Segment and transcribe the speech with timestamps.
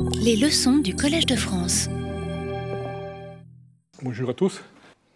[0.00, 1.88] Les leçons du Collège de France.
[4.02, 4.62] Bonjour à tous.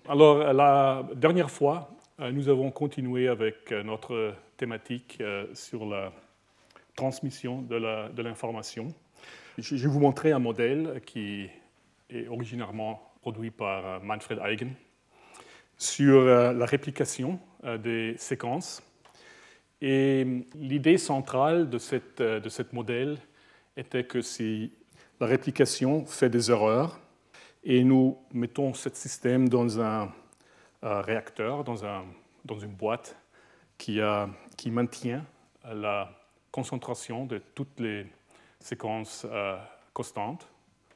[0.08, 6.12] Alors, la dernière fois, euh, nous avons continué avec euh, notre thématique euh, sur la
[6.94, 8.88] transmission de l'information.
[9.58, 11.48] Je vais vous montrer un modèle qui
[12.10, 14.72] est originairement produit par Manfred Eigen
[15.78, 17.38] sur la réplication
[17.78, 18.82] des séquences.
[19.82, 23.18] Et l'idée centrale de, cette, de ce modèle
[23.76, 24.72] était que si
[25.20, 26.98] la réplication fait des erreurs
[27.64, 30.12] et nous mettons ce système dans un
[30.82, 32.04] réacteur, dans, un,
[32.44, 33.16] dans, une boîte
[33.76, 35.24] qui, a, qui, maintient
[35.64, 36.10] la
[36.52, 38.06] concentration de toutes les
[38.60, 39.56] séquences euh,
[39.92, 40.48] constantes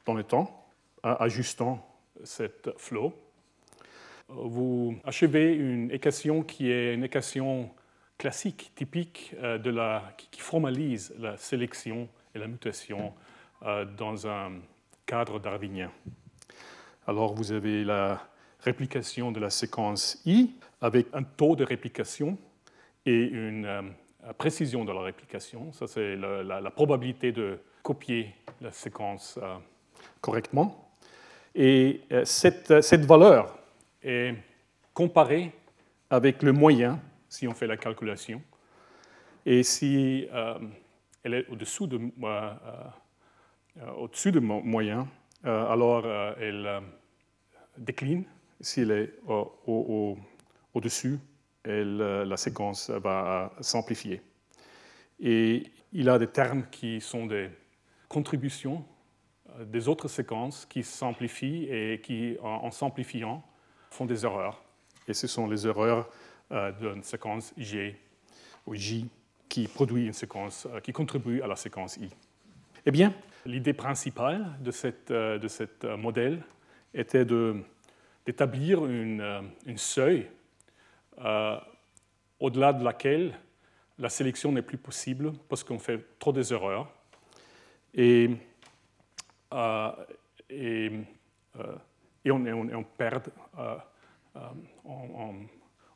[0.07, 0.67] dans le temps,
[1.03, 1.87] ajustant
[2.25, 3.13] cette flow.
[4.29, 7.71] Vous achevez une équation qui est une équation
[8.17, 13.13] classique, typique, euh, de la, qui formalise la sélection et la mutation
[13.63, 14.53] euh, dans un
[15.07, 15.91] cadre darwinien.
[17.07, 18.21] Alors vous avez la
[18.61, 22.39] réplication de la séquence I avec un taux de réplication
[23.07, 23.83] et une euh,
[24.39, 25.73] précision de la réplication.
[25.73, 29.57] Ça, c'est la, probabilité de copier la séquence euh,
[30.21, 30.93] correctement.
[31.55, 33.59] Et cette, cette, valeur
[34.05, 34.37] est
[34.95, 35.51] comparée
[36.09, 38.41] avec le moyen, si on fait la calculation.
[39.45, 40.29] Et si
[41.23, 45.09] elle est au-dessous de, euh, au-dessus de moyen,
[45.45, 46.83] euh, alors euh, elle
[47.79, 48.25] décline.
[48.61, 51.19] S'il est au-dessus,
[51.65, 54.21] la séquence va s'amplifier.
[55.19, 57.49] Et il a des termes qui sont des
[58.07, 58.85] contributions
[59.65, 63.43] des autres séquences qui s'amplifient et qui, en, s'amplifiant,
[63.91, 64.63] font des erreurs.
[65.09, 66.11] Et ce sont les erreurs
[66.51, 67.99] d'une séquence G
[68.67, 69.09] ou J
[69.51, 72.09] qui produit une séquence, qui contribue à la séquence I.
[72.87, 73.13] Eh bien,
[73.45, 76.43] l'idée principale de, cette, euh, de ce euh, modèle
[76.95, 77.27] était
[78.25, 80.31] d'établir une, euh, une, seuil
[82.39, 83.39] au-delà de laquelle
[83.99, 86.91] la sélection n'est plus possible parce qu'on fait trop des erreurs.
[87.93, 88.31] Et,
[90.49, 90.91] et,
[92.25, 93.29] et on, on, perd,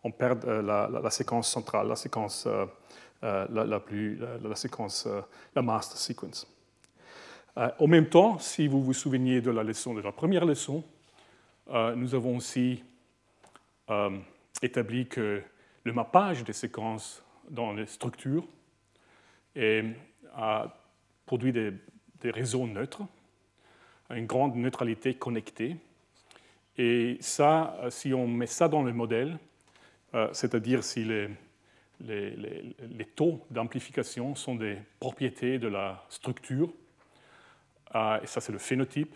[0.02, 2.46] on, perd la, la, séquence centrale, la séquence,
[3.24, 5.08] la, la, séquence,
[5.54, 6.46] la master sequence.
[7.56, 10.82] Euh, en même temps, si vous vous souvenez de la leçon, de la première leçon,
[11.70, 12.82] euh, nous avons aussi
[13.90, 14.18] euh,
[14.60, 15.40] établi que
[15.84, 18.46] le mappage des séquences dans les structures
[20.34, 20.74] a
[21.26, 21.72] produit des,
[22.24, 23.02] réseaux neutres,
[24.10, 25.76] une grande neutralité connectée.
[26.78, 29.38] Et ça, si on met ça dans le modèle,
[30.32, 31.28] c'est-à-dire si les,
[32.00, 36.72] les taux d'amplification sont des propriétés de la structure,
[37.92, 39.14] ah, et ça c'est le phénotype,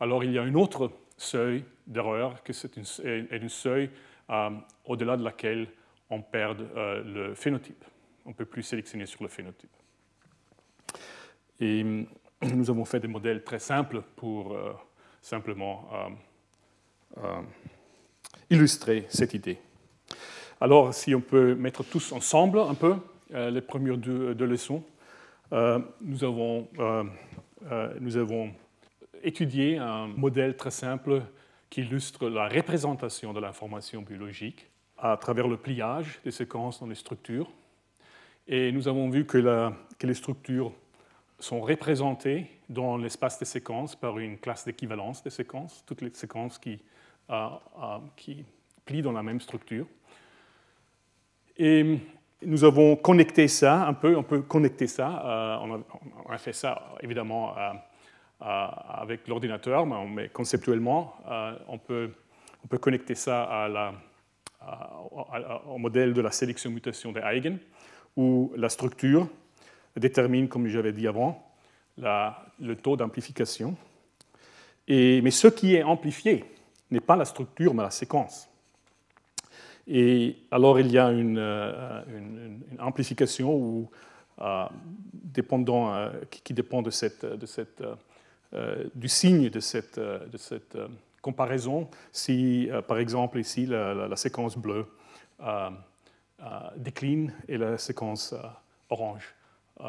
[0.00, 2.84] alors il y a une autre seuil d'erreur, que c'est une,
[3.30, 3.90] une, seuil
[4.30, 4.50] euh,
[4.84, 5.68] au-delà de laquelle
[6.10, 7.84] on perd euh, le phénotype.
[8.24, 9.70] On ne peut plus sélectionner sur le phénotype.
[11.60, 11.84] Et
[12.42, 14.72] nous avons fait des modèles très simples pour euh,
[15.22, 15.88] simplement
[18.50, 19.58] illustrer cette idée.
[20.60, 22.94] Alors, si on peut mettre tous ensemble un peu
[23.30, 24.82] les premières deux, deux leçons,
[25.52, 26.68] nous avons
[27.72, 28.52] euh, nous avons
[29.22, 31.22] étudié un modèle très simple
[31.68, 34.68] qui illustre la représentation de l'information biologique
[34.98, 37.50] à travers le pliage des séquences dans les structures.
[38.46, 39.72] Et nous avons vu que,
[40.02, 40.72] les structures
[41.40, 46.60] sont représentées dans l'espace des séquences par une classe d'équivalence des séquences, toutes les séquences
[46.66, 46.76] euh,
[47.30, 48.44] euh, qui
[48.84, 49.86] plient dans la même structure.
[51.58, 51.98] Et
[52.42, 55.82] nous avons connecté ça un peu, on peut connecter ça, euh,
[56.26, 57.72] on, a, fait ça évidemment euh,
[58.42, 61.16] euh, avec l'ordinateur, mais, conceptuellement,
[61.68, 62.10] on, peut,
[62.64, 63.70] on peut connecter ça
[65.66, 67.58] au modèle de la sélection-mutation des Eigen,
[68.16, 69.28] où la structure
[69.96, 71.42] détermine, comme j'avais dit avant,
[71.96, 73.76] le taux d'amplification.
[74.88, 76.44] Mais ce qui est amplifié
[76.90, 78.48] n'est pas la structure, mais la séquence.
[79.86, 82.02] Et alors, il y a une, euh,
[82.78, 83.90] amplification ou,
[84.40, 84.66] euh,
[85.12, 87.82] dépendant, euh, qui, dépend de cette, de cette,
[88.94, 90.78] du signe de cette, de cette
[91.20, 91.88] comparaison.
[92.10, 94.86] Si, par exemple, ici, la, séquence bleue
[96.76, 98.34] décline et la séquence
[98.88, 99.34] orange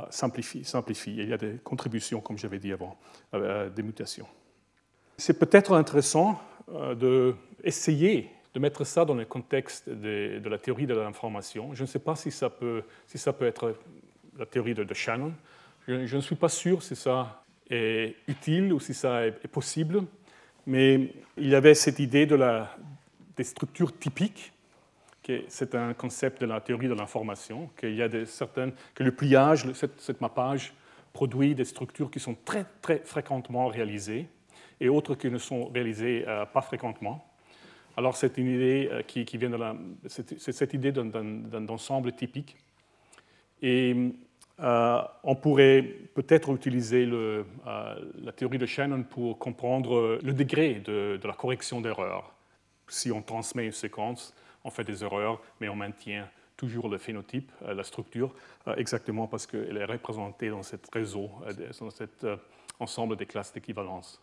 [0.09, 1.15] simplifie, simplifie.
[1.15, 2.97] il y a des contributions, comme j'avais dit avant,
[3.31, 4.27] des mutations.
[5.15, 6.41] C'est peut-être intéressant
[6.97, 11.75] d'essayer de mettre ça dans le contexte de, la théorie de l'information.
[11.75, 13.75] Je ne sais pas si ça peut, si ça peut être
[14.35, 15.31] la théorie de, Shannon.
[15.87, 20.01] Je, ne suis pas sûr si ça est utile ou si ça est possible.
[20.65, 22.75] Mais il y avait cette idée de la,
[23.35, 24.51] des structures typiques,
[25.49, 29.11] c'est un concept de la théorie de l'information, qu'il y a des certaines, que le
[29.11, 30.73] pliage, cette, cette, mappage,
[31.13, 34.27] produit des structures qui sont très, très fréquemment réalisées
[34.79, 37.26] et autres qui ne sont réalisées euh, pas fréquemment.
[37.97, 42.55] Alors c'est une idée euh, qui, vient de cette idée d'un ensemble typique.
[43.61, 43.95] Et
[44.59, 45.81] euh, on pourrait
[46.13, 52.33] peut-être utiliser le, la théorie de Shannon pour comprendre le degré de, la correction d'erreur.
[52.87, 54.33] Si on transmet une séquence,
[54.63, 56.27] on fait des erreurs, mais on maintient
[56.57, 58.33] toujours le phénotype, euh, la structure,
[58.67, 62.25] euh, exactement parce qu'elle est représentée dans ce réseau, euh, dans cet
[62.79, 64.21] ensemble des classes d'équivalence.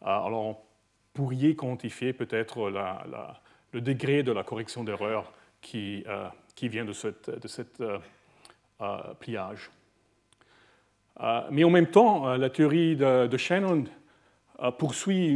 [0.00, 0.62] Alors,
[1.14, 2.70] on pourrait quantifier peut-être
[3.72, 6.04] le degré de la correction d'erreur qui,
[6.54, 7.82] qui, vient de ce de cette
[9.18, 9.70] pliage.
[11.50, 13.84] mais en même temps, la théorie de, Shannon
[14.78, 15.30] poursuit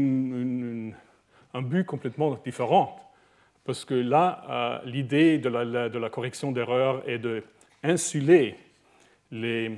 [1.55, 3.05] un but complètement différent
[3.65, 7.43] parce que là, euh, l'idée de la, correction d'erreur est de
[7.83, 8.57] insuler
[9.31, 9.71] les,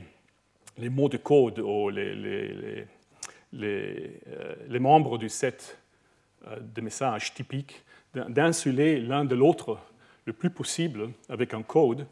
[0.91, 2.85] mots de code ou les,
[3.55, 5.79] euh, membres du set
[6.47, 7.83] euh, de messages typiques,
[8.15, 9.79] d'insuler l'un de l'autre
[10.25, 12.07] le plus possible avec un code,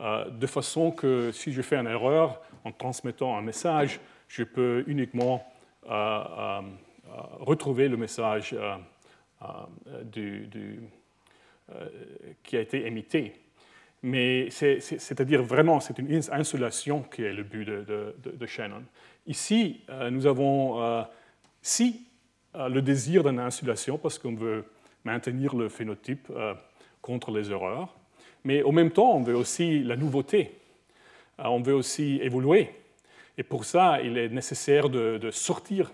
[0.00, 3.98] de façon que si je fais une erreur en transmettant un message,
[4.28, 5.44] je peux uniquement
[7.40, 8.54] retrouver le message
[11.74, 11.84] euh,
[12.42, 13.34] qui a été émité.
[14.02, 18.84] Mais c'est-à-dire vraiment, c'est une insulation qui est le but de, Shannon.
[19.26, 21.02] Ici, euh, nous avons, euh,
[21.60, 22.07] si
[22.54, 24.64] le désir d'une insulation, parce qu'on veut
[25.04, 26.32] maintenir le phénotype
[27.02, 27.94] contre les erreurs,
[28.44, 30.52] mais en même temps, on veut aussi la nouveauté,
[31.38, 32.70] on veut aussi évoluer.
[33.36, 35.92] Et pour ça, il est nécessaire de, sortir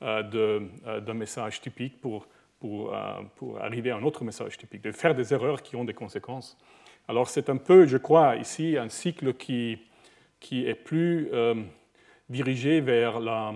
[0.00, 2.26] d'un message typique pour
[2.60, 5.84] pour, euh, pour, arriver à un autre message typique, de faire des erreurs qui ont
[5.84, 6.56] des conséquences.
[7.06, 9.78] Alors c'est un peu, je crois, ici un cycle qui,
[10.40, 11.54] qui est plus euh,
[12.28, 13.54] dirigé vers la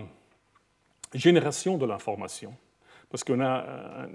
[1.15, 2.55] génération de l'information.
[3.11, 4.07] Parce qu'on a,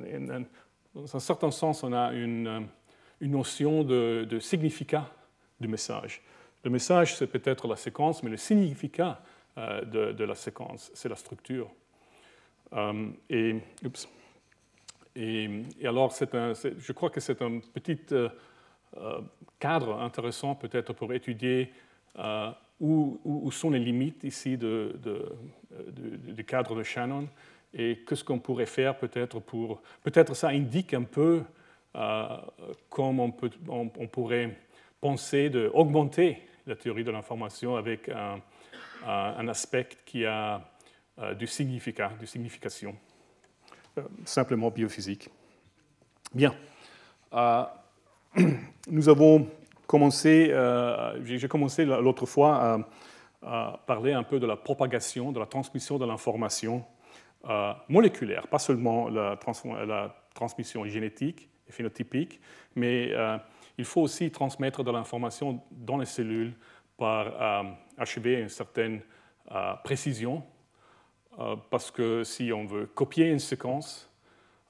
[0.95, 2.67] dans un certain sens, on a une,
[3.21, 5.09] une notion de, de, significat
[5.59, 6.21] du message.
[6.63, 9.21] Le message, c'est peut-être la séquence, mais le significat
[9.57, 11.69] euh, de, de, la séquence, c'est la structure.
[13.29, 13.55] et,
[13.85, 14.07] oups.
[15.17, 15.49] Et,
[15.83, 18.29] alors, un, je crois que c'est un petit euh,
[18.97, 19.19] euh,
[19.57, 21.73] cadre intéressant peut-être pour étudier
[22.19, 24.95] euh, où, sont les limites ici de,
[25.87, 27.27] du cadre de Shannon
[27.73, 29.81] et qu'est-ce qu'on pourrait faire peut-être pour...
[30.03, 31.43] Peut-être ça indique un peu
[32.89, 33.35] comment
[33.67, 34.55] on, pourrait
[35.01, 40.61] penser d'augmenter la théorie de l'information avec un, aspect qui a
[41.37, 42.95] du significat, du signification.
[43.97, 45.29] Euh, simplement biophysique.
[46.33, 46.53] Bien.
[47.33, 47.63] Euh,
[48.89, 49.47] nous avons
[49.85, 52.79] commencé, euh, j'ai commencé l'autre fois à,
[53.41, 56.85] parler un peu de la propagation, de la transmission de l'information
[57.87, 59.37] moléculaire, pas seulement la,
[60.33, 62.39] transmission génétique et phénotypique,
[62.75, 63.11] mais
[63.77, 66.53] il faut aussi transmettre de l'information dans les cellules
[66.97, 69.01] par achever une certaine
[69.83, 70.43] précision
[71.39, 74.09] euh, parce que si on veut copier une séquence,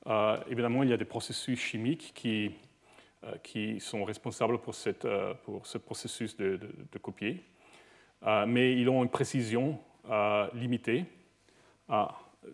[0.08, 2.52] euh, évidemment, il y a des processus chimiques qui,
[3.24, 5.08] euh, qui sont responsables pour, cette,
[5.44, 6.60] pour ce processus de,
[7.02, 7.44] copier,
[8.48, 9.80] mais ils ont une précision
[10.54, 11.06] limitée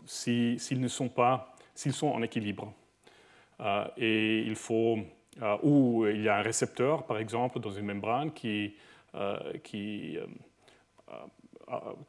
[0.05, 2.73] s'ils ne sont pas, s'ils sont en équilibre.
[3.97, 4.99] et il faut,
[5.61, 8.75] ou il y a un récepteur, par exemple, dans une membrane qui,
[9.63, 10.17] qui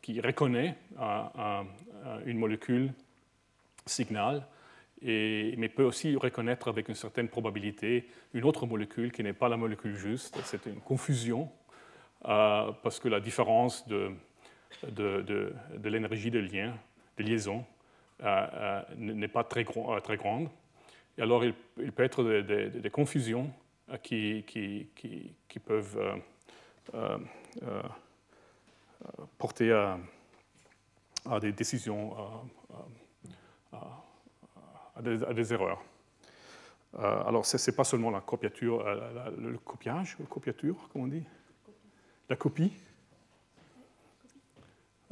[0.02, 0.76] qui reconnaît
[2.26, 2.92] une molécule
[3.86, 4.46] signal,
[5.02, 9.48] et, mais peut aussi reconnaître avec une certaine probabilité une autre molécule qui n'est pas
[9.48, 10.38] la molécule juste.
[10.44, 11.63] C'est une confusion euh,
[12.24, 14.10] parce que la différence de,
[15.82, 16.74] l'énergie de lien,
[17.18, 17.64] de liaison,
[18.22, 20.48] euh, euh, n'est pas très, grande.
[21.18, 23.50] Et alors, il, peut être des, confusions
[24.02, 24.44] qui,
[25.64, 26.20] peuvent
[29.38, 29.98] porter à,
[31.40, 32.14] des décisions,
[34.96, 35.82] à, des, erreurs.
[36.98, 41.24] Euh, alors, ce n'est pas seulement la copiature, euh, le copiage, copiature, comme on dit
[42.28, 42.72] La copie.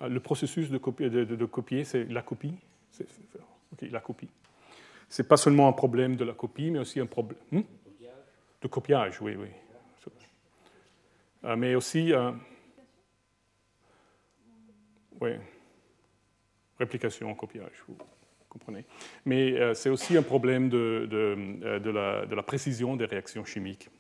[0.01, 2.55] Euh, le processus de, copier, de, copier c'est la copie.
[3.73, 4.29] Ok, la copie.
[5.09, 7.63] Ce n'est pas seulement un problème de la copie, mais aussi un problème hmm?
[8.63, 9.49] de copiage, oui, oui.
[11.57, 12.13] mais aussi
[15.21, 15.31] oui.
[16.79, 17.97] réplication, copiage, vous
[18.49, 18.85] comprenez.
[19.25, 23.91] Mais c'est aussi un problème la, de, la, précision des réactions chimiques,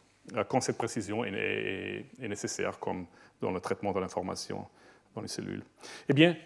[0.48, 3.06] quand cette précision est, nécessaire, comme
[3.40, 4.66] dans le traitement de l'information
[5.14, 5.62] dans les cellules.
[6.08, 6.36] Eh bien,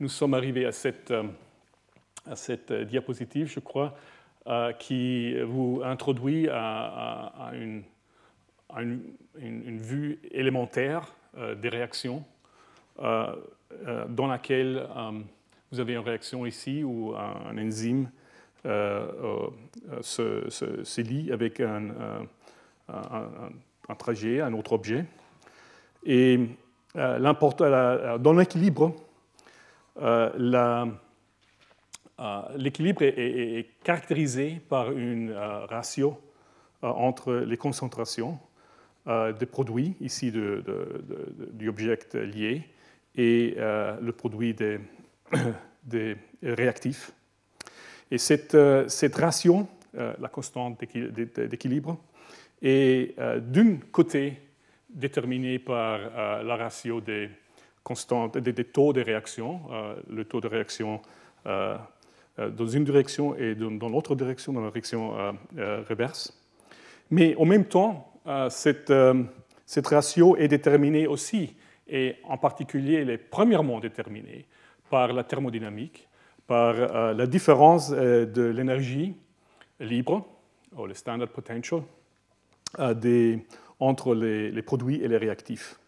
[0.00, 1.12] nous sommes arrivés à cette,
[2.34, 3.94] cette diapositive, je crois,
[4.78, 7.82] qui vous introduit à, une,
[9.78, 11.14] vue élémentaire
[11.60, 12.24] des réactions
[13.00, 13.34] euh,
[13.86, 15.12] euh, dans laquelle euh,
[15.70, 18.10] vous avez une réaction ici où un, enzyme
[18.64, 22.26] se, se, lie avec un,
[23.88, 25.04] un, trajet, un autre objet.
[26.04, 26.40] Et
[26.94, 28.94] dans l'équilibre,
[32.56, 36.20] l'équilibre est, caractérisé par une ratio
[36.82, 38.38] entre les concentrations
[39.06, 42.62] des produits, ici du objet lié,
[43.14, 44.78] et euh, le produit des,
[45.84, 47.12] des, réactifs.
[48.10, 51.98] Et cette, euh, cette ratio, euh, la constante d'équilibre,
[52.62, 54.38] est d'un côté
[54.88, 55.98] déterminée par
[56.44, 57.28] la ratio des,
[57.82, 59.62] constantes, des, taux de réaction,
[60.08, 61.00] le taux de réaction
[61.44, 65.12] dans une direction et dans l'autre direction, dans la direction
[65.88, 66.38] reverse.
[67.10, 68.92] Mais en même temps, cette,
[69.66, 71.56] cette ratio est déterminée aussi
[71.88, 74.46] et en particulier elle est premièrement déterminée
[74.90, 76.08] par la thermodynamique,
[76.46, 79.16] par euh, la différence euh, de l'énergie
[79.80, 80.26] libre,
[80.76, 82.01] ou le standard potential, euh,
[82.96, 83.44] des,
[83.80, 85.78] entre les, produits et les réactifs.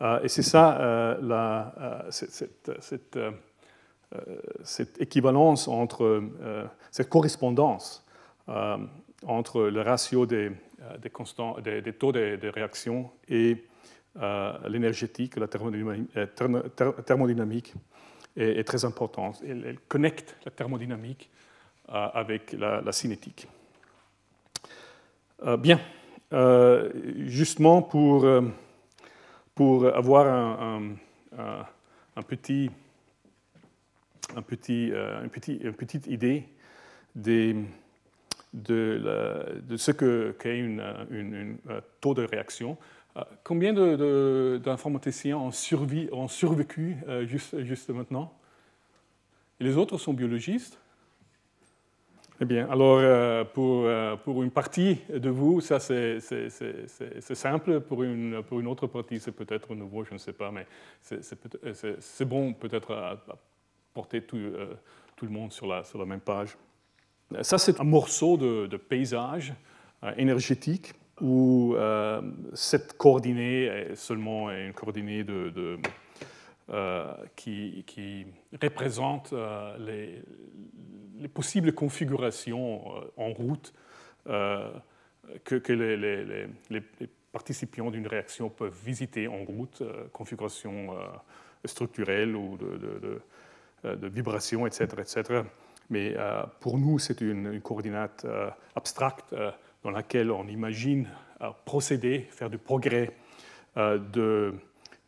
[0.00, 3.18] et c'est ça, la, cette,
[5.00, 6.22] équivalence entre,
[6.90, 8.04] cette correspondance
[9.26, 10.52] entre le ratio des,
[11.98, 13.64] taux de, réaction et
[14.20, 16.62] euh, l'énergétique, la euh,
[17.04, 17.74] thermodynamique
[18.36, 19.42] est, très importante.
[19.46, 21.30] Elle, connecte la thermodynamique
[21.90, 23.48] euh, avec la, cinétique.
[25.58, 25.80] Bien,
[27.26, 28.26] justement pour,
[29.54, 30.96] pour avoir un,
[32.16, 32.70] un, petit,
[34.34, 36.48] un petit, une, petite idée
[37.14, 37.56] des,
[38.56, 41.58] de, ce qu'est une, une,
[42.00, 42.76] taux de réaction.
[43.16, 45.50] Euh, combien d'informaticiens ont,
[46.12, 48.32] ont, survécu euh, juste, juste, maintenant?
[49.58, 50.78] Les autres sont biologistes?
[52.40, 53.88] Eh bien, alors euh, pour,
[54.22, 56.20] pour, une partie de vous, ça c'est
[57.34, 57.80] simple.
[57.80, 60.66] Pour une, pour une autre partie, c'est peut-être nouveau, je ne sais pas, mais
[61.00, 63.16] c'est bon peut-être à,
[63.94, 64.38] porter tout,
[65.16, 66.56] tout, le monde sur la, sur la même page.
[67.40, 69.54] Ça, c'est un morceau de, de paysage
[70.18, 72.20] énergétique où euh,
[72.52, 75.76] cette coordonnée est seulement une coordonnée de, euh,
[77.36, 78.26] qui, qui,
[78.60, 80.22] représente euh, les,
[81.20, 82.82] les, possibles configurations
[83.16, 83.72] en route
[84.24, 86.82] que, les,
[87.32, 89.82] participants d'une réaction peuvent visiter en route,
[90.12, 90.96] configuration
[91.64, 93.20] structurelle ou de,
[93.84, 95.42] de, etc., etc.
[95.90, 96.16] Mais
[96.60, 98.26] pour nous, c'est une, une, coordinate
[98.74, 99.34] abstracte
[99.84, 101.06] dans laquelle on imagine
[101.64, 103.12] procéder, faire du progrès
[103.76, 104.54] euh, de,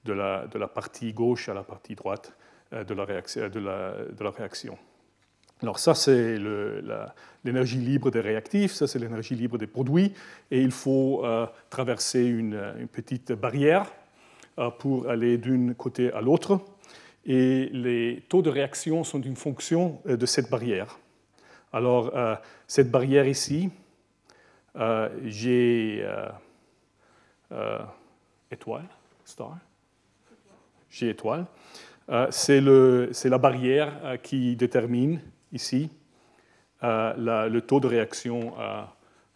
[0.04, 2.32] de, la, partie gauche à la partie droite
[2.72, 4.78] euh, de la, réaction, de la, de la réaction.
[5.60, 6.38] Alors ça, c'est
[7.44, 10.14] l'énergie libre des réactifs, ça, c'est l'énergie libre des produits,
[10.50, 13.92] et il faut euh, traverser une, petite barrière
[14.78, 16.60] pour aller d'un côté à l'autre,
[17.26, 20.98] et les taux de réaction sont une fonction de cette barrière.
[21.72, 22.12] Alors,
[22.66, 23.70] cette barrière ici,
[24.78, 26.28] euh, j'ai euh,
[27.52, 27.78] euh,
[28.50, 28.88] étoile,
[29.24, 29.58] star.
[30.98, 31.46] J'ai étoile.
[32.30, 35.20] c'est la barrière qui détermine
[35.52, 35.90] ici
[36.82, 38.52] le taux de réaction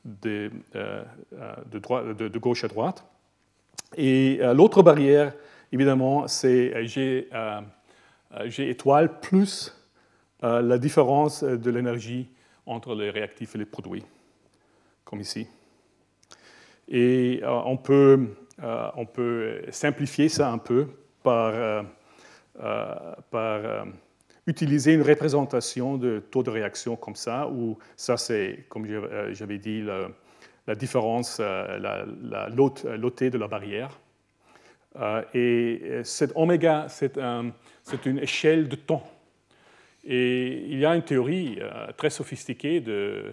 [0.04, 3.04] de, de, gauche à droite.
[3.96, 5.34] Et l'autre barrière,
[5.70, 7.28] évidemment, c'est G,
[8.58, 9.72] étoile plus
[10.42, 12.28] la différence de l'énergie
[12.66, 14.04] entre les réactifs et les produits
[15.04, 15.46] comme ici.
[16.88, 20.88] Et euh, on, peut, euh, on peut simplifier ça un peu
[21.22, 21.82] par, euh,
[23.30, 23.86] par
[24.46, 28.86] utiliser une représentation de taux de réaction comme ça, où ça c'est, comme
[29.32, 29.82] j'avais dit,
[30.66, 33.98] la, différence, la, la de la barrière.
[35.32, 37.16] et cet oméga, c'est
[38.06, 39.08] une échelle de temps.
[40.04, 41.58] Et il y a une théorie
[41.96, 43.32] très sophistiquée de,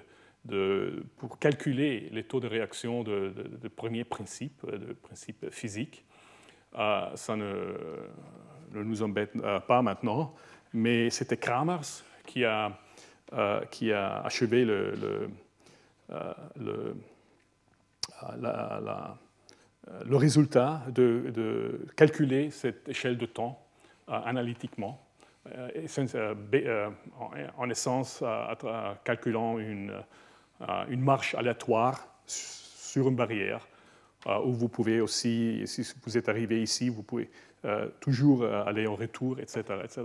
[1.18, 3.34] pour calculer les taux de réaction de,
[3.76, 6.06] premiers principes, de principes physiques.
[6.78, 7.76] Euh, ça ne,
[8.74, 10.36] nous embête euh, pas maintenant,
[10.74, 12.72] mais c'était Kramers qui a,
[13.32, 15.30] a achevé le,
[20.06, 23.60] le résultat de, calculer cette échelle de temps
[24.08, 25.04] analytiquement,
[27.58, 30.04] en essence en calculant une,
[30.90, 33.66] marche aléatoire sur une barrière.
[33.66, 33.79] euh,
[34.26, 37.30] où vous pouvez aussi, si vous êtes arrivé ici, vous pouvez
[37.66, 39.64] euh, toujours euh, aller en retour, etc.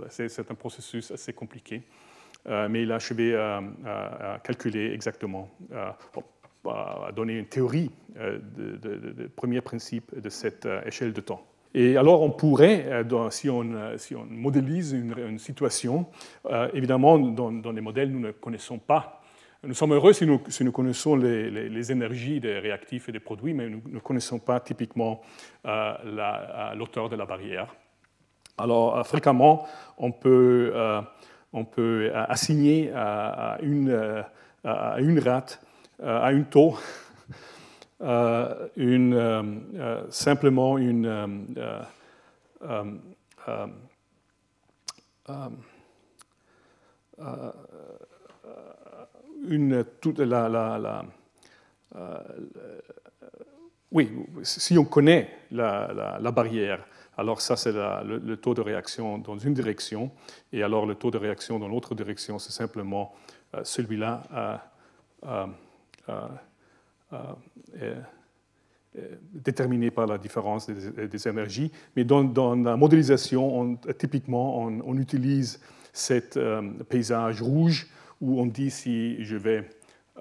[0.09, 1.83] C'est un processus assez compliqué.
[2.45, 10.19] mais il a achevé à, calculer exactement, à donner une théorie de, de, premier principe
[10.19, 11.43] de cette échelle de temps.
[11.73, 13.65] Et alors, on pourrait, si, on,
[14.29, 16.05] modélise une, situation,
[16.73, 19.23] évidemment, dans, les modèles, nous ne connaissons pas
[19.65, 23.81] nous sommes heureux si nous, connaissons les, énergies des réactifs et des produits, mais nous
[23.87, 25.21] ne connaissons pas typiquement
[25.65, 27.75] euh, euh, l'auteur de la barrière.
[28.57, 29.67] Alors, euh, fréquemment,
[29.97, 30.73] on peut,
[31.53, 34.23] on peut assigner à, une,
[34.63, 35.61] à une rate,
[36.01, 36.77] à une taux,
[38.77, 39.61] une,
[40.09, 41.35] simplement une
[51.95, 52.17] euh,
[53.91, 54.11] oui,
[54.43, 56.85] si on connaît la, barrière,
[57.17, 60.11] alors ça c'est le, taux de réaction dans une direction,
[60.51, 63.13] et alors le taux de réaction dans l'autre direction, c'est simplement
[63.53, 64.23] euh, celui-là
[65.23, 65.47] euh,
[69.33, 71.71] déterminé par la différence des, énergies.
[71.95, 75.59] Mais dans, la modélisation, typiquement, on, on, utilise
[75.91, 76.39] cet
[76.87, 77.87] paysage rouge
[78.21, 79.69] où on dit si je vais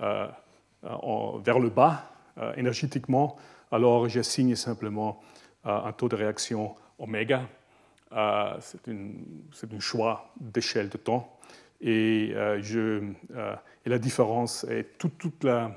[0.03, 3.37] euh, vers le bas euh, énergétiquement,
[3.71, 5.23] alors j'assigne simplement
[5.67, 7.49] euh, un taux de réaction oméga.
[8.61, 11.39] c'est un choix d'échelle de temps.
[11.81, 13.03] Et, je,
[13.85, 15.73] et, la différence est toute, toute la,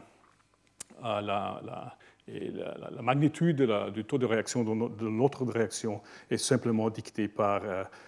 [2.27, 3.61] et la, magnitude
[3.93, 7.61] du taux de réaction de notre réaction est simplement dictée par,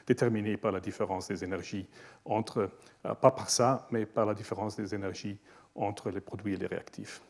[0.05, 1.85] déterminée par la différence des énergies
[2.25, 2.69] entre
[3.05, 5.37] euh, pas par ça, mais par la différence des énergies
[5.75, 7.21] entre les produits et les réactifs.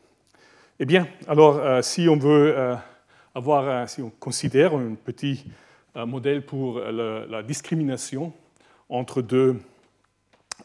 [0.80, 2.74] Eh bien, alors, euh, si on veut euh,
[3.34, 5.44] avoir, si on considère un petit
[5.94, 8.32] modèle pour la discrimination
[8.88, 9.56] entre deux,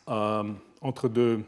[0.06, 1.44] entre deux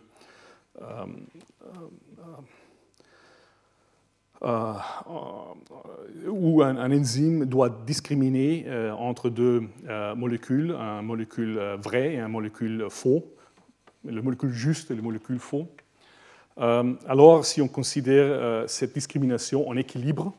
[4.42, 8.66] où un, enzyme doit discriminer
[8.98, 9.64] entre deux
[10.16, 13.26] molécules, un molécule vrai et un molécule faux,
[14.06, 15.68] les molécules justes et les molécules faux.
[16.60, 20.34] Euh, alors, si on considère euh, cette discrimination en équilibre,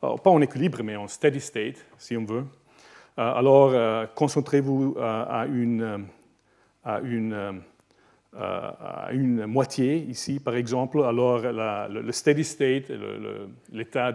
[0.00, 2.44] pas en équilibre, mais en steady state, si on veut,
[3.18, 6.06] euh, alors concentrez-vous à une,
[6.84, 7.62] à une,
[8.34, 11.02] à une moitié ici, par exemple.
[11.02, 12.90] Alors, le, steady state,
[13.70, 14.14] l'état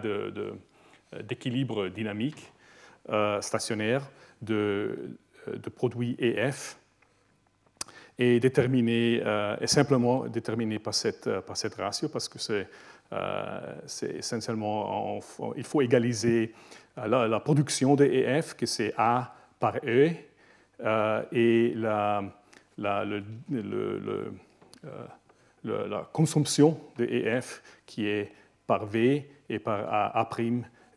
[1.28, 2.52] d'équilibre dynamique
[3.40, 4.10] stationnaire
[4.42, 6.78] de, de produits EF,
[8.18, 12.66] est déterminé, euh, est simplement déterminé par cette, euh, par cette ratio parce que c'est
[13.12, 15.18] euh, essentiellement,
[15.56, 16.52] il faut égaliser
[16.96, 20.10] la, production de EF, que c'est A par E,
[21.32, 22.22] et la,
[22.78, 23.04] la,
[25.64, 28.32] la consommation de EF qui est
[28.66, 30.28] par V et par A',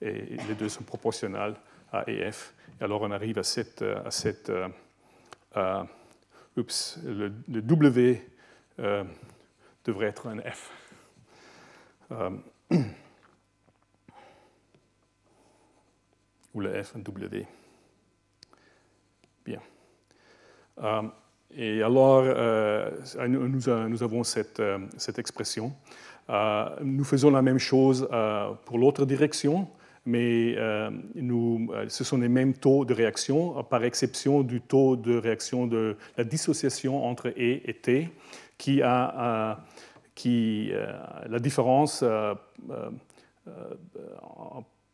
[0.02, 1.56] et les deux sont proportionnels
[1.92, 2.54] à EF.
[2.80, 4.52] Et alors on arrive à cette, à cette
[6.58, 7.30] oups, le,
[7.62, 8.22] W
[8.80, 9.04] euh,
[9.86, 10.72] devrait être un F.
[12.12, 12.38] Euh,
[16.54, 17.48] ou le F, un W.
[19.46, 19.62] Bien.
[21.58, 22.24] Euh, et alors,
[23.28, 24.62] nous, nous, avons cette,
[24.98, 25.74] cette expression.
[26.82, 28.08] nous faisons la même chose
[28.66, 29.68] pour l'autre direction
[30.06, 34.96] mais euh, nous, euh, ce sont les mêmes taux de réaction, par exception du taux
[34.96, 38.10] de réaction de la dissociation entre E et T,
[38.58, 39.60] qui a
[40.14, 40.92] qui, euh,
[41.30, 42.04] la différence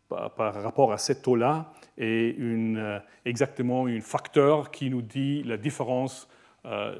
[0.09, 6.29] par rapport à ce taux-là est une, exactement un facteur qui nous dit la différence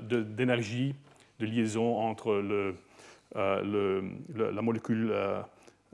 [0.01, 0.95] d'énergie
[1.39, 2.75] de, liaison entre le,
[3.36, 5.13] la molécule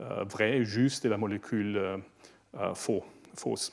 [0.00, 1.96] euh, vrai, juste, et la molécule euh,
[2.58, 3.04] euh, faux,
[3.36, 3.72] fausse.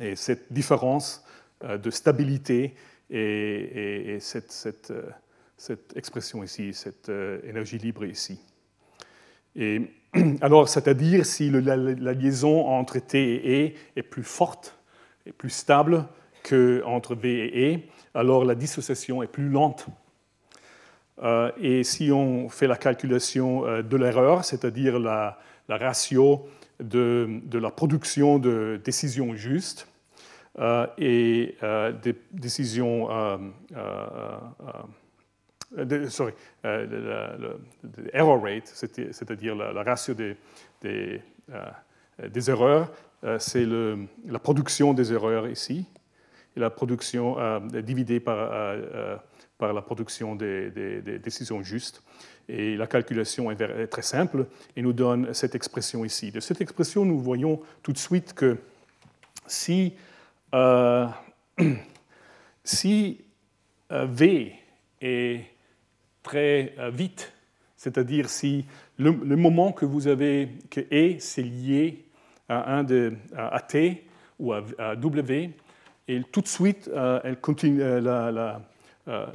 [0.00, 1.22] Et cette différence
[1.62, 2.74] de stabilité
[3.10, 4.94] et, cette,
[5.94, 7.10] expression ici, cette
[7.44, 8.40] énergie libre ici.
[9.54, 9.82] Et
[10.40, 14.78] alors, c'est-à-dire si la, liaison entre T et E est plus forte
[15.26, 16.06] et plus stable
[16.42, 17.80] qu'entre V et E,
[18.14, 19.86] alors la dissociation est plus lente.
[21.60, 26.48] et si on fait la calculation de l'erreur, c'est-à-dire la, ratio
[26.80, 29.86] de, la production de décisions justes
[30.98, 31.56] et
[32.02, 33.08] des décisions
[36.08, 36.32] sorry,
[36.64, 37.56] euh,
[38.12, 40.36] error rate, c'est-à-dire la, ratio des,
[41.52, 42.90] euh, erreurs,
[43.24, 43.66] euh, c'est
[44.26, 45.86] la production des erreurs ici,
[46.56, 47.36] et la production
[47.68, 48.50] dividée par,
[49.58, 52.02] par la production des, des, décisions justes.
[52.48, 56.32] Et la calculation est très simple et nous donne cette expression ici.
[56.32, 58.58] De cette expression, nous voyons tout de suite que
[59.46, 59.94] si,
[62.64, 63.20] si
[63.90, 64.54] V
[65.00, 65.44] est
[66.22, 67.32] très euh, vite.
[67.76, 68.66] C'est-à-dire si
[68.98, 72.04] le, moment que vous avez que E, c'est lié
[72.48, 74.04] à, un de, à T
[74.38, 75.50] ou à, W,
[76.16, 78.56] et tout de suite, euh, continue, euh,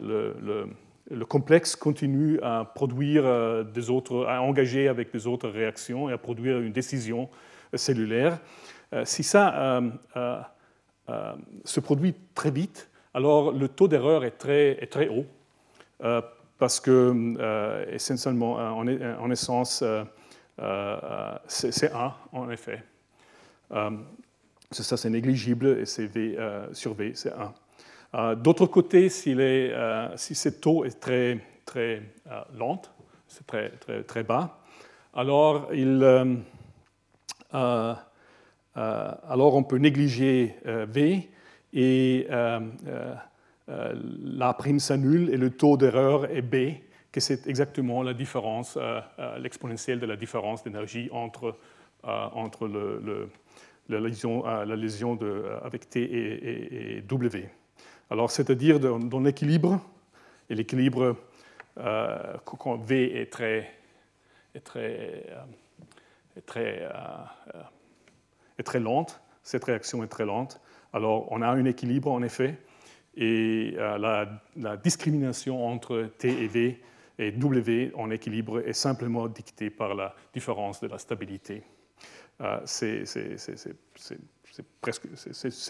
[0.02, 0.68] le,
[1.10, 6.72] le, complexe continue à produire à engager avec des autres réactions et à produire une
[6.72, 7.30] décision
[7.74, 8.40] cellulaire.
[9.04, 9.82] si ça
[11.64, 15.26] se produit très vite, alors le taux d'erreur est très, est très haut
[16.58, 19.84] parce que, euh, euh, euh, en essence,
[21.48, 22.84] c'est 1, en effet.
[24.72, 26.38] Ça, c'est négligible, et c'est V
[26.74, 27.32] sur V, c'est
[28.14, 28.36] 1.
[28.36, 29.36] D'autre côté, si,
[30.16, 32.02] si ce taux est très, très
[32.58, 32.82] lent,
[33.28, 34.60] c'est très, très, très bas,
[35.14, 36.04] alors, il,
[37.52, 38.00] alors
[39.56, 41.30] on peut négliger V
[41.74, 42.28] et
[43.70, 46.78] euh, la prime s'annule et le taux d'erreur est B,
[47.12, 51.58] que c'est exactement la différence, euh, euh, l'exponentielle de la différence d'énergie entre,
[52.04, 53.30] entre le,
[53.90, 57.50] la lésion, lésion de, avec T et, W.
[58.10, 59.80] Alors, c'est-à-dire dans, l'équilibre,
[60.50, 61.16] et l'équilibre
[61.76, 63.70] quand V est très,
[64.54, 65.26] est très,
[66.38, 66.90] est très,
[68.58, 70.60] est très lente, cette réaction est très lente,
[70.94, 72.58] alors on a un équilibre en effet,
[73.18, 76.82] et euh, la, discrimination entre T et V
[77.18, 81.64] et W en équilibre est simplement dictée par la différence de la stabilité.
[82.42, 83.06] Euh, c'est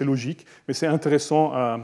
[0.02, 1.80] logique, mais c'est intéressant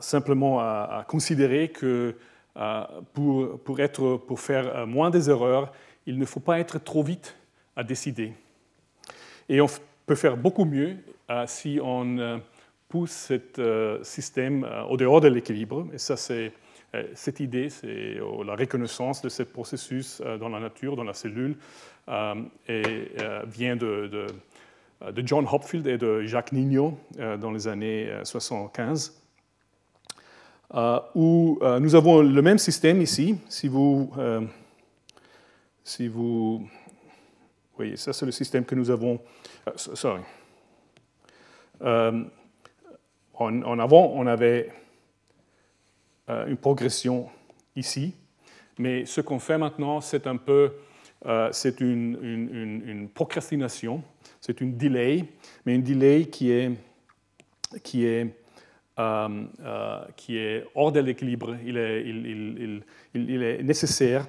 [0.00, 2.16] simplement à, considérer que
[2.56, 5.72] euh, pour, être, pour faire moins des erreurs,
[6.06, 7.36] il ne faut pas être trop vite
[7.76, 8.32] à décider.
[9.48, 9.66] Et on
[10.06, 10.96] peut faire beaucoup mieux
[11.30, 12.38] euh, si on euh,
[12.88, 15.86] pousse ce euh, système au dehors de l'équilibre.
[15.92, 16.52] Et ça, c'est
[17.14, 21.56] cette idée, c'est la reconnaissance de ce processus dans la nature, dans la cellule,
[22.68, 23.06] et
[23.46, 24.26] vient de,
[25.24, 29.22] John Hopfield et de Jacques Nigno dans les années 75,
[31.14, 33.38] où nous avons le même système ici.
[33.48, 34.12] Si vous,
[35.84, 36.68] si vous
[37.76, 39.20] voyez, ça c'est le système que nous avons.
[39.76, 40.22] sorry.
[41.82, 42.24] Euh,
[43.34, 44.70] en, avant, on avait
[46.28, 47.28] euh, une progression
[47.76, 48.14] ici,
[48.78, 50.72] mais ce qu'on fait maintenant, c'est un peu,
[51.26, 54.02] euh, c'est une, procrastination,
[54.40, 55.24] c'est une delay,
[55.66, 56.72] mais une delay qui est,
[57.82, 58.26] qui est,
[60.16, 61.56] qui est hors de l'équilibre.
[61.64, 62.02] Il est,
[63.14, 64.26] il, est nécessaire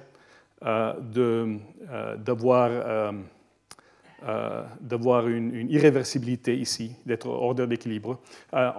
[1.00, 2.70] d'avoir
[4.24, 8.20] euh, d'avoir une, irréversibilité ici, d'être hors de l'équilibre.
[8.54, 8.70] Euh,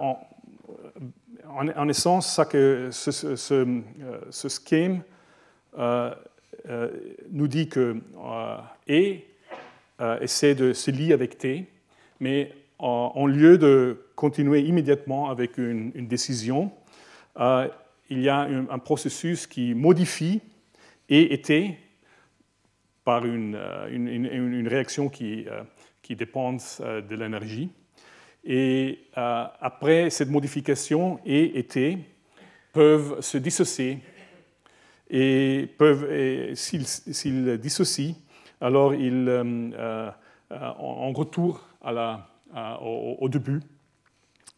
[1.54, 4.22] en, en, essence, ça que ce, ce, euh,
[4.66, 5.02] schème
[7.30, 7.96] nous dit que
[8.88, 9.18] E
[10.20, 11.66] essaie de se lier avec T,
[12.20, 16.72] mais en, lieu de continuer immédiatement avec une, décision,
[17.36, 20.42] il y a un, processus qui modifie
[21.10, 21.78] E et T
[23.04, 25.62] par une, euh, une, réaction qui, euh,
[26.02, 27.70] qui dépend euh, de l'énergie.
[28.44, 31.98] Et après cette modification, et T
[32.72, 33.98] peuvent se dissocier.
[35.10, 38.14] Et, peuvent, s'ils, dissocient,
[38.60, 39.74] alors ils,
[40.50, 42.28] en retour à la,
[42.80, 43.60] au, début.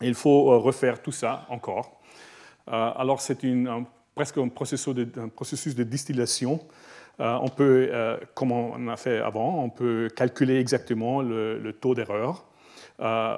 [0.01, 2.01] il faut refaire tout ça encore.
[2.67, 6.61] alors c'est une, presque un processus, de, un processus de distillation
[7.19, 11.95] euh, on peut, euh, comme on a fait avant, on peut calculer exactement le, taux
[11.95, 12.45] d'erreur,
[13.01, 13.37] euh,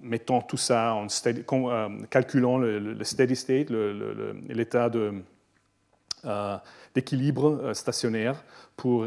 [0.00, 1.06] mettant tout ça en
[2.10, 4.90] calculant le, steady state, l'état
[6.94, 8.42] d'équilibre stationnaire
[8.76, 9.06] pour,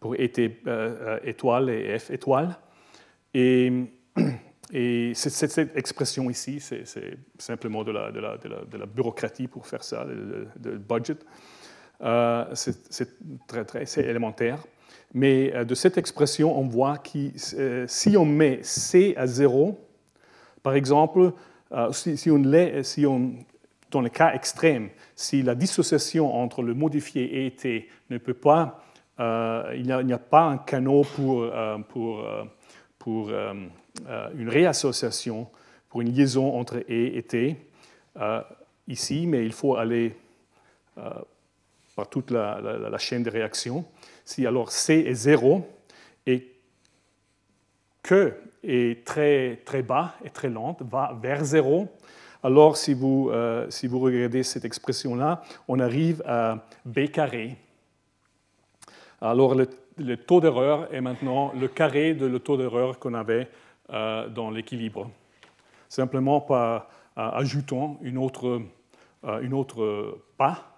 [0.00, 2.56] pour étoile et F étoile.
[3.32, 3.72] Et
[4.72, 6.84] et cette, expression ici, c'est
[7.38, 11.16] simplement de la, bureaucratie pour faire ça, de, budget.
[12.02, 14.58] Euh, c'est très, très élémentaire.
[15.12, 19.78] Mais euh, de cette expression, on voit que euh, si on met C à 0,
[20.64, 21.32] par exemple,
[21.92, 22.42] si, si, on,
[22.82, 23.34] si on,
[23.90, 28.82] dans le cas extrême, si la dissociation entre le modifié et T ne peut pas,
[29.18, 31.46] il n'y a, pas un canot pour,
[31.90, 32.24] pour,
[32.98, 35.46] pour une réassociation,
[35.88, 37.56] pour une liaison entre E et T
[38.88, 40.16] ici, mais il faut aller
[41.94, 43.84] par toute la, chaîne de réaction.
[44.24, 45.68] Si alors C est 0
[46.26, 46.50] et
[48.02, 51.88] que est très, très bas et très lente, va vers 0,
[52.42, 57.56] alors si vous, euh, si vous regardez cette expression-là, on arrive à B carré.
[59.20, 63.48] Alors le, taux d'erreur est maintenant le carré de le taux d'erreur qu'on avait
[63.90, 65.10] euh, dans l'équilibre.
[65.88, 68.60] Simplement par ajoutant une autre,
[69.24, 70.74] euh, une autre pas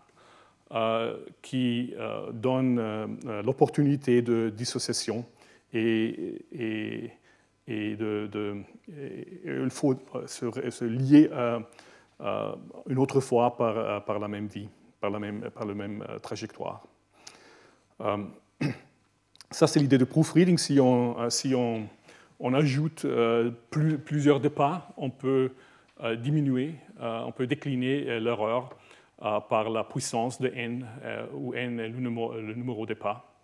[0.74, 3.06] euh, qui euh, donne euh,
[3.44, 5.24] l'opportunité de dissociation
[5.72, 7.12] et,
[7.68, 8.62] de,
[9.44, 11.30] il faut se, lier
[12.20, 14.68] une autre fois par, la même vie,
[15.00, 16.86] par la même, par la même trajectoire.
[19.50, 20.58] ça, c'est l'idée de proofreading.
[20.58, 21.88] Si on, si on,
[22.38, 23.06] on ajoute
[23.70, 25.52] plus, plusieurs départs, on peut
[26.18, 28.70] diminuer, on peut décliner l'erreur
[29.22, 33.34] euh, par la puissance de n, euh, où n est le numéro, de pas.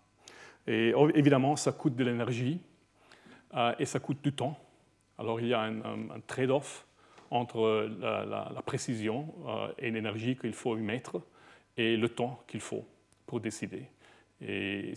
[0.67, 2.72] Et évidemment, ça coûte de l'énergie euh,
[3.79, 4.57] et ça coûte du temps.
[5.17, 6.85] Alors il y a un, trade-off
[7.29, 9.33] entre la, précision
[9.77, 11.21] et l'énergie qu'il faut y mettre
[11.77, 12.85] et le temps qu'il faut
[13.25, 13.87] pour décider.
[14.41, 14.93] Et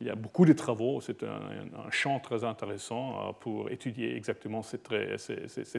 [0.00, 4.78] il y a beaucoup de travaux, c'est un, champ très intéressant pour étudier exactement ces,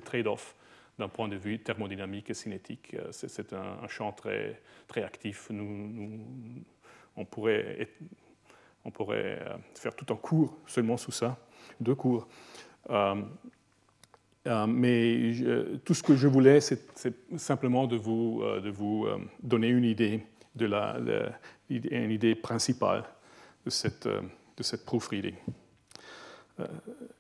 [0.02, 0.56] trade-offs
[0.98, 2.96] d'un point de vue thermodynamique et cinétique.
[2.96, 5.48] Euh, c'est un, champ très, très actif.
[5.50, 6.20] Nous,
[7.16, 7.90] on, pourrait,
[8.86, 11.38] on pourrait euh, faire tout un cours seulement sous ça,
[11.80, 12.28] deux cours.
[12.90, 13.16] Euh,
[14.68, 15.34] mais
[15.86, 16.82] tout ce que je voulais, c'est
[17.38, 19.06] simplement de vous, de vous
[19.44, 20.98] donner une idée, de la,
[21.70, 23.04] une idée principale
[23.64, 25.36] de cette, de cette proofreading.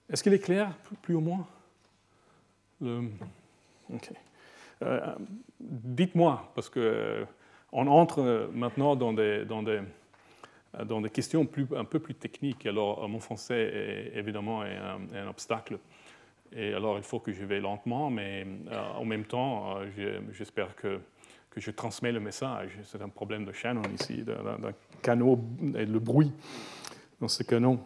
[0.09, 1.47] Est-ce qu'il est clair, plus ou moins?
[2.81, 3.03] Le...
[4.83, 5.15] Euh,
[5.59, 7.25] dites-moi, parce qu'on euh,
[7.71, 9.81] entre maintenant dans des, dans des,
[10.85, 12.65] dans des questions un peu plus techniques.
[12.65, 15.77] Alors, mon français, évidemment, est un, obstacle.
[16.53, 19.77] Et alors, il faut que je vais lentement, mais euh, en même temps,
[20.31, 20.99] j'espère que,
[21.49, 22.71] que je transmets le message.
[22.83, 25.39] C'est un problème de Shannon ici, d'un canot
[25.75, 26.31] et le bruit
[27.19, 27.79] dans ce canon.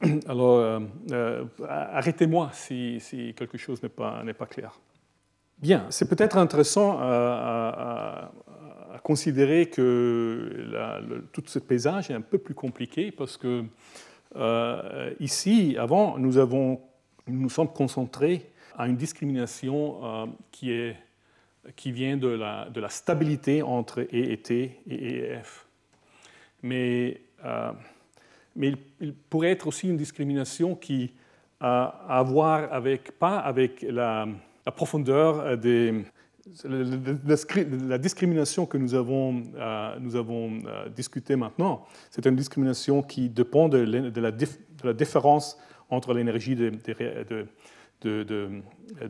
[0.28, 4.78] Alors, euh, euh, arrêtez-moi si, quelque chose n'est pas, pas, clair.
[5.58, 7.00] Bien, c'est peut-être intéressant
[9.08, 13.64] considérer que tout ce paysage est un peu plus compliqué parce que
[14.36, 16.78] euh, ici, avant, nous, avons,
[17.26, 20.94] nous sommes concentrés à une discrimination qui, est,
[21.74, 25.66] qui vient de la, de la stabilité entre E et T et E et F.
[26.62, 27.22] Mais
[28.56, 31.12] mais il, pourrait être aussi une discrimination qui
[31.60, 34.28] a à voir avec, pas avec la,
[34.76, 36.04] profondeur des,
[36.64, 43.78] la, discrimination que nous avons, euh, euh, discuté maintenant, c'est une discrimination qui dépend de,
[44.20, 45.58] la, différence
[45.90, 46.72] entre l'énergie de,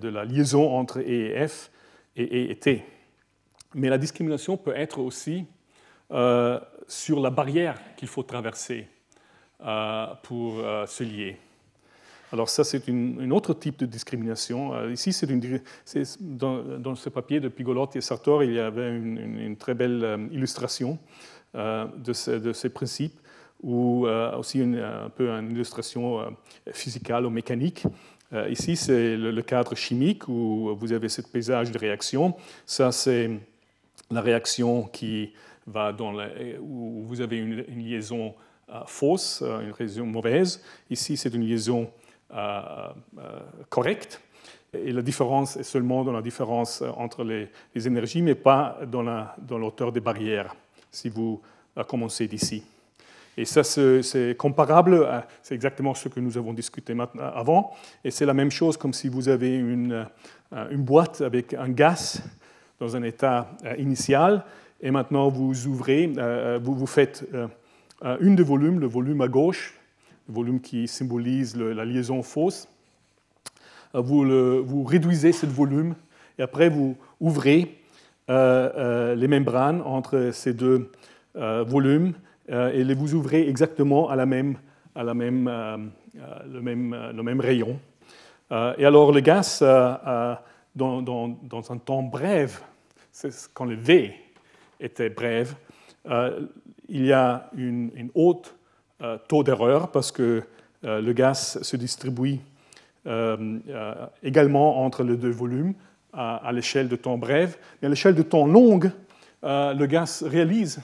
[0.09, 1.71] la liaison entre E et F
[2.17, 2.85] et E et T.
[3.75, 5.45] Mais la discrimination peut être aussi
[6.11, 8.89] euh, sur la barrière qu'il faut traverser.
[10.23, 11.37] Pour se lier.
[12.33, 14.75] Alors ça, c'est un autre type de discrimination.
[14.75, 15.27] Euh, ici, c'est
[16.21, 20.99] dans, ce papier de Pigolotti et Sartor, il y avait une, très belle illustration
[21.55, 23.19] de, ces principes,
[23.63, 26.37] ou aussi un peu une illustration
[26.71, 27.85] physicale ou mécanique.
[28.51, 32.35] ici, c'est le, cadre chimique où vous avez ce paysage de réaction.
[32.67, 33.31] Ça, c'est
[34.11, 35.33] la réaction qui
[35.69, 36.15] va dans
[36.61, 38.35] où vous avez une, liaison
[38.71, 40.63] euh, fausse, euh, une liaison mauvaise.
[40.91, 42.08] Ici, c'est une liaison euh,
[43.69, 44.21] correcte.
[44.75, 47.49] Et la différence est seulement dans la différence entre les,
[47.87, 50.55] énergies, mais pas dans, la, dans l'auteur des barrières,
[50.91, 51.41] si vous
[51.87, 52.63] commencez d'ici.
[53.39, 55.07] Et ça, c'est comparable,
[55.43, 57.73] c'est exactement ce que nous avons discuté avant,
[58.05, 60.07] et c'est la même chose comme si vous avez une,
[60.71, 62.21] une boîte avec un gaz
[62.81, 64.45] dans un état initial,
[64.83, 66.13] et maintenant vous ouvrez,
[66.61, 67.25] vous, vous faites
[68.21, 69.78] une des volumes, le volume à gauche
[70.29, 72.69] volume qui symbolise la liaison fausse.
[73.95, 74.25] Vous,
[74.65, 75.95] vous, réduisez ce volume
[76.39, 77.75] et après vous ouvrez
[78.29, 80.91] les membranes entre ces deux
[81.35, 82.13] volumes
[82.49, 84.59] et vous ouvrez exactement à la même,
[84.95, 85.49] à la même,
[86.53, 87.79] le, même, le même rayon.
[88.51, 92.63] et alors le gaz, dans, dans, dans, un temps bref,
[93.55, 94.15] quand le V
[94.81, 95.57] était bref,
[96.07, 96.47] euh,
[96.89, 98.58] il y a une, haute euh,
[99.29, 100.43] taux d'erreur parce que
[100.85, 102.39] euh, le gaz se distribue
[104.23, 105.73] également entre les deux volumes
[106.13, 107.59] à, l'échelle de temps bref.
[107.81, 108.91] Mais à l'échelle de temps longue,
[109.43, 110.81] le gaz réalise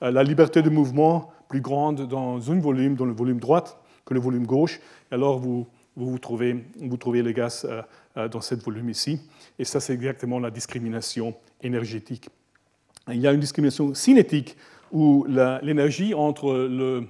[0.00, 3.62] la liberté de mouvement plus grande dans un volume, dans le volume droit,
[4.04, 4.80] que le volume gauche.
[5.12, 7.64] alors vous, vous, trouvez, vous trouvez le gaz
[8.16, 9.20] dans ce volume ici.
[9.56, 12.28] Et ça, c'est exactement la discrimination énergétique.
[13.08, 14.56] Il y a une discrimination cinétique
[14.92, 17.00] où l'énergie entre le, euh,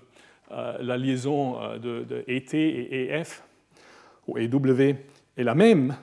[0.80, 3.42] la liaison euh, de, de, ET et EF
[4.28, 4.96] ou EW
[5.36, 5.96] est la même,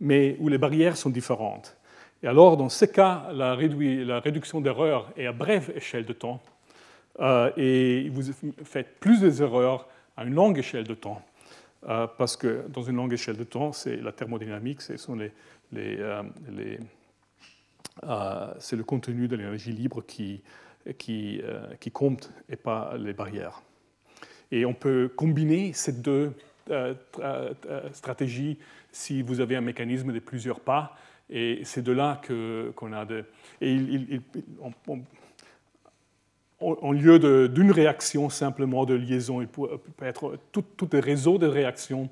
[0.00, 1.76] mais où les barrières sont différentes.
[2.22, 6.42] Et alors, dans ce cas, la, réduction d'erreurs est à brève échelle de temps,
[7.20, 8.30] euh, et vous
[8.64, 11.22] faites plus d'erreurs à une longue échelle de temps,
[11.82, 15.30] parce que dans une longue échelle de temps, c'est la thermodynamique, c'est le
[18.84, 20.42] contenu de l'énergie libre qui
[21.92, 23.62] compte et pas les barrières.
[24.52, 26.32] Et on peut combiner ces deux
[26.70, 27.52] euh, euh,
[27.92, 28.58] stratégies
[28.92, 30.96] si vous avez un mécanisme de plusieurs pas.
[31.28, 32.20] Et c'est de là
[32.76, 33.24] qu'on a de.
[36.60, 39.68] En lieu d'une réaction simplement de liaison, il peut,
[40.02, 42.08] être tout, tout un réseau de réactions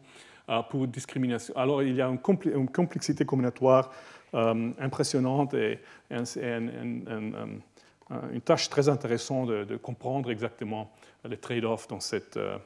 [0.48, 1.54] euh, pour discrimination.
[1.56, 3.92] Alors il y a une, complexité combinatoire
[4.32, 5.78] impressionnante et,
[8.32, 10.90] une tâche très intéressante de, comprendre exactement
[11.24, 12.58] les trade-offs euh,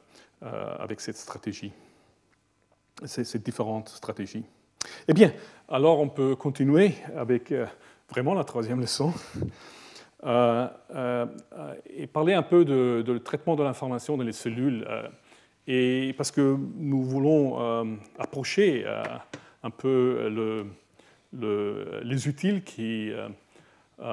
[0.43, 1.73] euh, avec cette stratégie,
[3.05, 4.45] ces, différentes stratégies.
[5.09, 5.33] Eh bien,
[5.69, 7.67] alors on peut continuer avec euh,
[8.11, 9.13] vraiment la troisième leçon
[10.25, 14.87] et parler un peu de, traitement de l'information dans les cellules.
[15.67, 18.87] et parce que nous voulons approcher
[19.65, 20.67] un peu le,
[21.33, 23.11] le, les utiles qui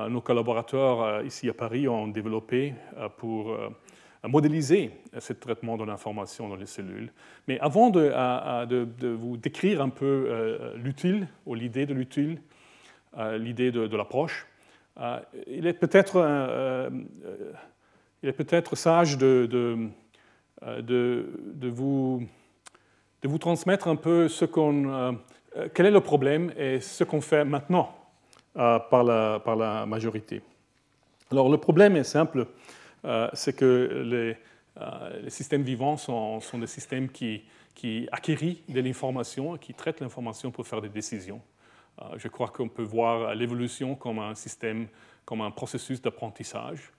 [0.09, 2.73] nos collaborateurs ici à Paris ont développés
[3.17, 3.57] pour
[4.27, 7.11] modéliser ce traitement de l'information dans les cellules.
[7.47, 12.41] Mais avant de, vous décrire un peu euh, l'utile ou l'idée de l'utile,
[13.17, 14.45] euh, l'idée de, l'approche,
[14.99, 16.21] euh, il est peut-être
[18.21, 19.89] peut sage de,
[21.69, 22.27] vous,
[23.21, 25.17] de vous transmettre un peu ce qu'on,
[25.73, 27.98] quel est le problème et ce qu'on fait maintenant
[28.53, 30.41] par, la, par la majorité.
[31.31, 32.47] Alors le problème est simple.
[33.05, 34.37] Euh, c'est que les,
[34.81, 37.43] euh, systèmes vivants sont, des systèmes qui,
[37.75, 41.41] qui de l'information et qui traitent l'information pour faire des décisions.
[42.01, 44.87] Euh, je crois qu'on peut voir l'évolution comme un système,
[45.25, 46.91] comme un processus d'apprentissage.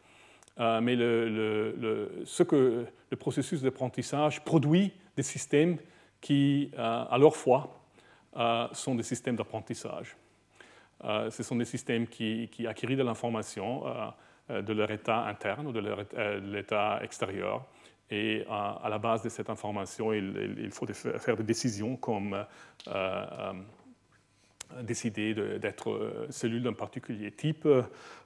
[0.58, 5.78] mais le, ce que le processus d'apprentissage produit des systèmes
[6.20, 7.80] qui, à leur fois,
[8.72, 10.16] sont des systèmes d'apprentissage.
[11.02, 13.84] Ce sont des systèmes qui, qui de l'information
[14.50, 15.82] euh, de leur état interne ou de,
[16.14, 17.64] euh, l'état extérieur.
[18.10, 22.44] Et à, la base de cette information, il, faut faire des décisions comme
[22.88, 23.52] euh,
[24.82, 27.68] décider d'être cellule d'un particulier type,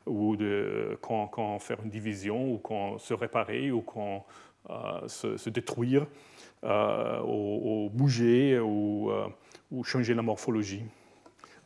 [0.07, 4.25] ou de, quand, faire une division, ou quand se réparer, ou quand
[5.07, 6.07] se, détruire,
[6.63, 9.13] ou, bouger, ou,
[9.71, 10.85] ou, changer la morphologie.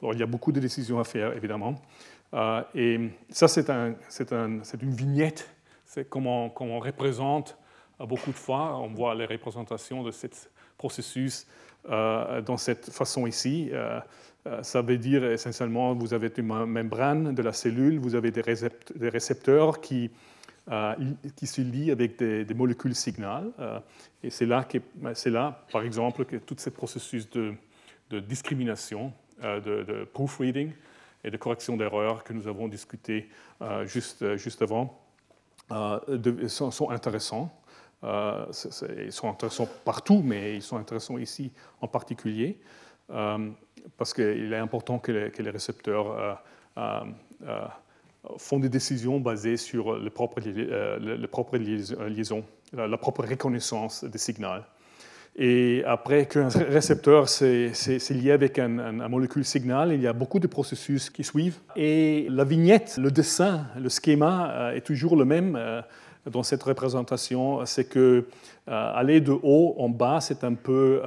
[0.02, 1.74] Il y a beaucoup de décisions à faire, évidemment.
[2.34, 5.48] Euh, et ça, c'est une vignette,
[5.84, 7.56] c'est comment, on représente
[8.00, 10.26] euh, beaucoup de fois, on voit les représentations de ce
[10.76, 11.46] processus
[11.88, 13.70] euh, dans cette façon ici.
[14.62, 18.42] ça veut dire essentiellement, vous avez une membrane de la cellule, vous avez des,
[19.08, 20.10] récepteurs qui,
[21.36, 23.50] qui se lient avec des, molécules signales.
[24.22, 27.54] et c'est là, par exemple, que tout ce processus de,
[28.20, 29.12] discrimination,
[29.42, 30.72] de, de proofreading,
[31.24, 33.28] et de correction d'erreurs que nous avons discuté
[33.62, 35.00] euh, juste, euh, juste avant
[35.72, 37.52] euh, sont, intéressants.
[38.02, 42.58] ils sont intéressants partout, mais ils sont intéressants ici en particulier,
[43.08, 46.40] parce qu'il est important que les, récepteurs
[48.38, 50.40] font des décisions basées sur les propres,
[52.08, 54.62] liaisons, la, propre reconnaissance des signaux.
[55.40, 57.70] Et après qu'un récepteur s'est
[58.10, 58.68] lié avec un,
[59.08, 61.58] molécule signal, il y a beaucoup de processus qui suivent.
[61.76, 65.54] Et la vignette, le dessin, le schéma euh, est toujours le même.
[65.56, 65.80] Euh,
[66.28, 68.26] dans cette représentation, c'est que
[68.66, 71.00] aller de haut en bas, c'est un peu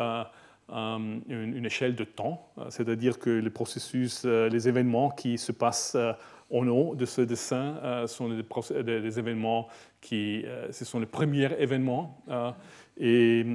[0.69, 5.95] une, échelle de temps, c'est-à-dire que les processus, les événements qui se passent
[6.49, 7.75] en haut de ce dessin
[8.07, 9.67] sont des, événements
[9.99, 12.23] qui, ce sont les premiers événements
[12.97, 13.45] et,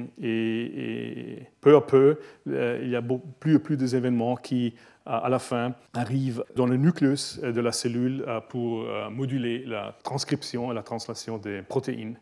[1.61, 3.03] peu à peu, euh, il y a
[3.39, 4.73] plus et plus d'événements qui,
[5.05, 9.97] à la fin, arrivent dans le nucléus de la cellule euh, pour euh, moduler la
[10.03, 12.19] transcription et la translation des protéines.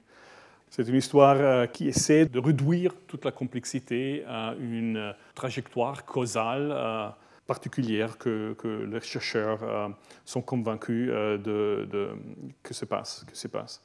[0.69, 7.13] C'est une histoire qui essaie de réduire toute la complexité à une trajectoire causale
[7.47, 8.57] particulière que,
[8.91, 9.95] les chercheurs
[10.25, 12.09] sont convaincus de,
[12.61, 13.23] que se passe.
[13.25, 13.81] Que se passe.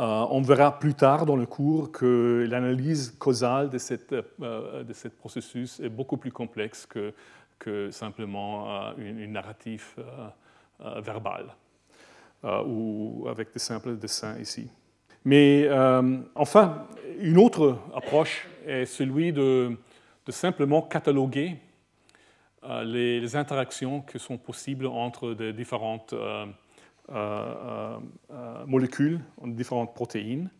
[0.00, 4.92] Euh, on verra plus tard dans le cours que l'analyse causale de, cette, euh, de
[4.92, 7.12] ce processus est beaucoup plus complexe que,
[7.58, 9.94] que simplement euh, une, narrative
[11.00, 11.54] verbale
[12.66, 14.68] ou avec des simples dessins ici.
[15.24, 15.68] Mais
[16.34, 16.88] enfin,
[17.20, 19.76] une autre approche est celui de,
[20.26, 21.56] de simplement cataloguer
[22.84, 26.52] les, interactions qui sont possibles entre des différentes euh, euh, euh,
[28.66, 30.50] molécules, différentes protéines.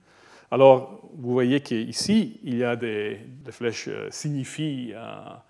[0.50, 5.40] Alors, vous voyez qu'ici, il y a des, flèches qui signifient un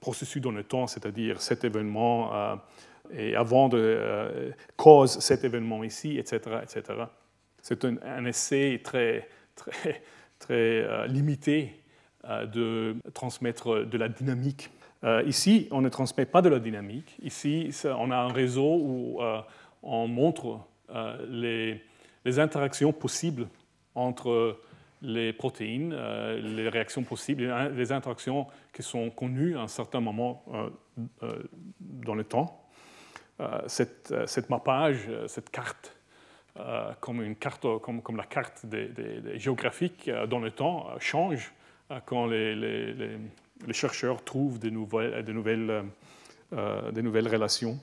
[0.00, 2.30] processus dans le temps, c'est-à-dire cet événement
[3.12, 6.82] et avant de cause cet événement ici, etc., etc.
[7.62, 10.02] C'est un, essai très, très,
[10.38, 11.82] très limité
[12.24, 14.70] de transmettre de la dynamique.
[15.26, 17.16] ici, on ne transmet pas de la dynamique.
[17.22, 19.20] Ici, on a un réseau où
[19.82, 20.60] on montre
[20.90, 21.80] euh,
[22.24, 23.46] les, interactions possibles
[23.94, 24.58] entre
[25.00, 30.44] les protéines, euh, les réactions possibles, les interactions qui sont connues à un certain moment
[31.22, 31.42] euh,
[31.80, 32.62] dans le temps.
[33.66, 35.94] Cette, mappage, cette carte,
[37.00, 37.36] comme,
[38.16, 41.52] la carte des, géographique dans le temps, change
[42.06, 43.18] quand les,
[43.72, 45.84] chercheurs trouvent de nouvelles, de nouvelles,
[46.50, 47.78] des nouvelles relations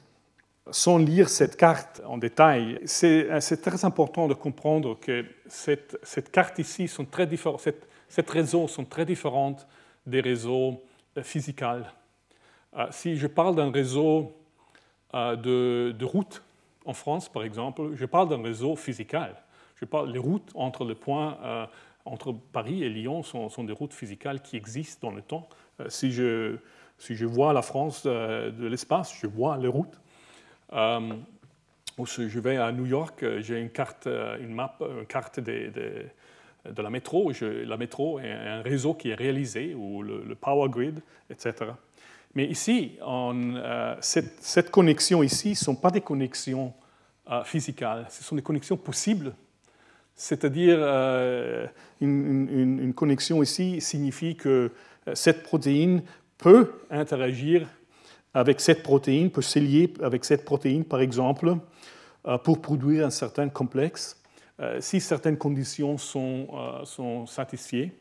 [0.72, 6.88] sans lire cette carte en détail, c'est très important de comprendre que cette, carte ici,
[6.88, 9.68] sont très cette, cette réseau sont très différentes
[10.06, 10.82] des réseaux
[11.18, 11.64] euh, physiques.
[11.64, 14.36] Euh, si je parle d'un réseau
[15.14, 16.44] euh, de, routes
[16.86, 19.16] en France, par exemple, je parle d'un réseau physique.
[20.08, 21.38] Les routes entre les points
[22.06, 25.50] entre Paris et Lyon sont, sont, des routes physiques qui existent dans le temps.
[25.90, 26.56] si, je,
[26.98, 30.00] si je vois la France de l'espace, je vois les routes.
[30.74, 31.00] Euh,
[32.00, 35.72] je vais à New York, euh, j'ai une carte, euh, une map, une carte de,
[36.66, 37.32] de, la métro.
[37.42, 41.72] La métro est un réseau qui est réalisé, ou le, power grid, etc.
[42.36, 42.98] Mais ici,
[44.02, 46.74] cette, cette, connexion ici ne sont pas des connexions
[47.46, 49.34] physiques, ce sont des connexions possibles.
[50.16, 50.80] C'est-à-dire,
[52.02, 54.72] une, une, connexion ici signifie que
[55.14, 56.02] cette protéine
[56.40, 57.68] peut interagir
[58.34, 61.58] avec cette protéine, peut se avec cette protéine, par exemple,
[62.28, 64.22] euh, pour produire un certain complexe,
[64.60, 67.92] euh, si certaines conditions sont, euh, sont satisfaites.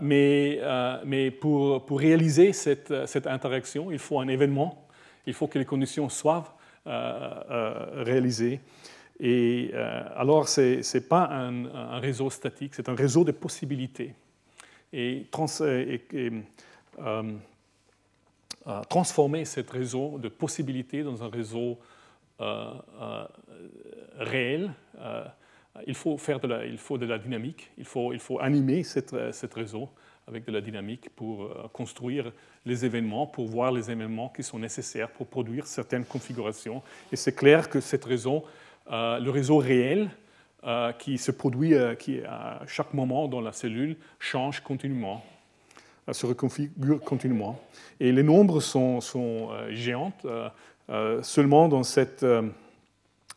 [0.00, 0.60] mais,
[1.04, 4.88] mais pour, pour, réaliser cette, cette, interaction, il faut un événement,
[5.26, 8.60] il faut que les conditions soient réalisées.
[9.20, 9.72] Et
[10.16, 14.12] alors, ce n'est pas un, réseau statique, c'est un réseau de possibilités.
[14.92, 15.26] Et
[18.88, 21.78] transformer ce réseau de possibilités dans un réseau
[22.40, 23.24] euh, euh,
[24.18, 24.72] réel.
[24.98, 25.24] Euh,
[25.86, 28.82] il, faut faire de la, il faut de la dynamique, il faut, il faut animer
[28.82, 29.14] cette,
[29.54, 29.88] réseau
[30.26, 32.32] avec de la dynamique pour construire
[32.66, 36.82] les événements, pour voir les événements qui sont nécessaires pour produire certaines configurations.
[37.12, 38.44] Et c'est clair que cette réseau,
[38.88, 40.10] le réseau réel,
[40.98, 45.22] qui se produit qui, à chaque moment dans la cellule change continuellement
[46.12, 47.60] se reconfigure continuellement.
[48.00, 50.24] Et les nombres sont, sont euh, géantes.
[50.24, 50.48] Euh,
[50.90, 52.26] euh, seulement dans cette,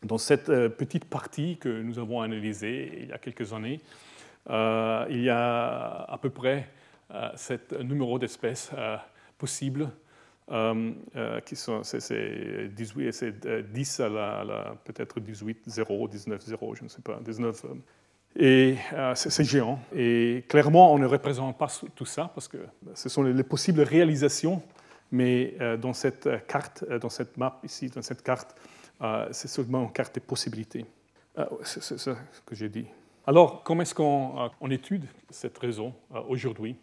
[0.02, 0.46] dans cette
[0.76, 3.80] petite partie que nous avons analysée il y a quelques années,
[4.50, 6.68] il y a à peu près
[7.36, 8.70] ce numéro d'espèces
[9.38, 9.88] possibles
[11.46, 17.18] qui sont, c'est 10 à la, peut-être 18, 0, 19, 0, je ne sais pas,
[17.24, 17.64] 19
[18.36, 19.80] et euh, c'est géant.
[19.94, 22.58] Et clairement, on ne représente pas tout ça parce que
[22.94, 24.62] ce sont les, possibles réalisations,
[25.10, 28.54] mais euh, dans cette carte, euh, dans cette map ici, dans cette carte,
[29.30, 30.84] c'est seulement une carte des possibilités.
[31.62, 32.84] c'est ça que j'ai dit.
[33.28, 35.94] Alors, comment est-ce qu'on on étude cette raison
[36.28, 36.74] aujourd'hui?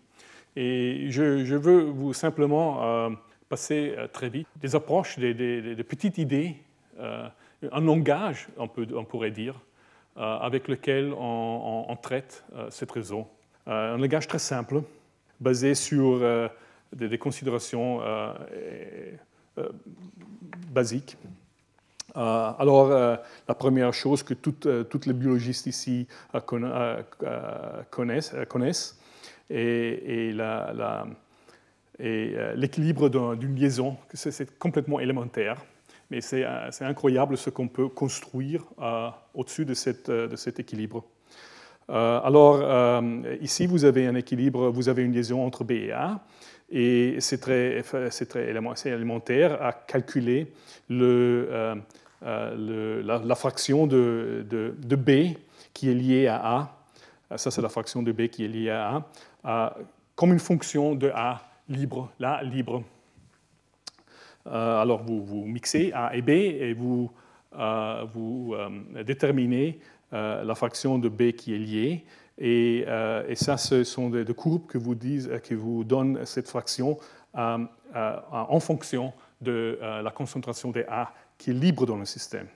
[0.56, 3.12] Et je, veux vous simplement
[3.50, 6.56] passer très vite des approches, des, des, des petites idées
[7.72, 9.60] un langage, on, peut, on pourrait dire,
[10.16, 13.28] avec lequel on, traite cette réseau.
[13.68, 14.82] un langage très simple,
[15.40, 16.50] basé sur
[16.94, 18.00] des, considérations
[20.70, 21.18] basiques.
[22.14, 26.08] alors, la première chose que toutes, les biologistes ici
[27.92, 28.98] connaissent, connaissent
[29.50, 30.34] et,
[32.00, 35.64] l'équilibre d'une liaison, c'est complètement élémentaire.
[36.12, 36.46] Mais c'est
[36.82, 38.64] incroyable ce qu'on peut construire
[39.34, 41.04] au-dessus de, de, cet équilibre.
[41.90, 43.02] alors,
[43.42, 46.20] ici, vous avez un équilibre, vous avez une liaison entre B et A,
[46.70, 48.10] et c'est très, très
[48.86, 50.52] élémentaire à calculer
[50.90, 51.76] le,
[52.22, 54.46] la, fraction de,
[54.82, 55.38] B
[55.74, 56.70] qui est liée à
[57.32, 57.38] A.
[57.38, 59.04] Ça, c'est la fraction de B qui est liée à
[59.44, 59.76] A
[60.16, 62.84] comme une fonction de A libre, là libre.
[64.48, 67.12] Euh, alors vous, mixez A et B et vous,
[67.58, 69.80] euh, euh, déterminez
[70.12, 72.06] la fraction de B qui est liée.
[72.38, 72.86] Et,
[73.36, 76.98] ça, ce sont des, courbes que vous, disent, qui vous donnent cette fraction
[77.34, 82.48] en fonction de la concentration de A qui est libre dans le système.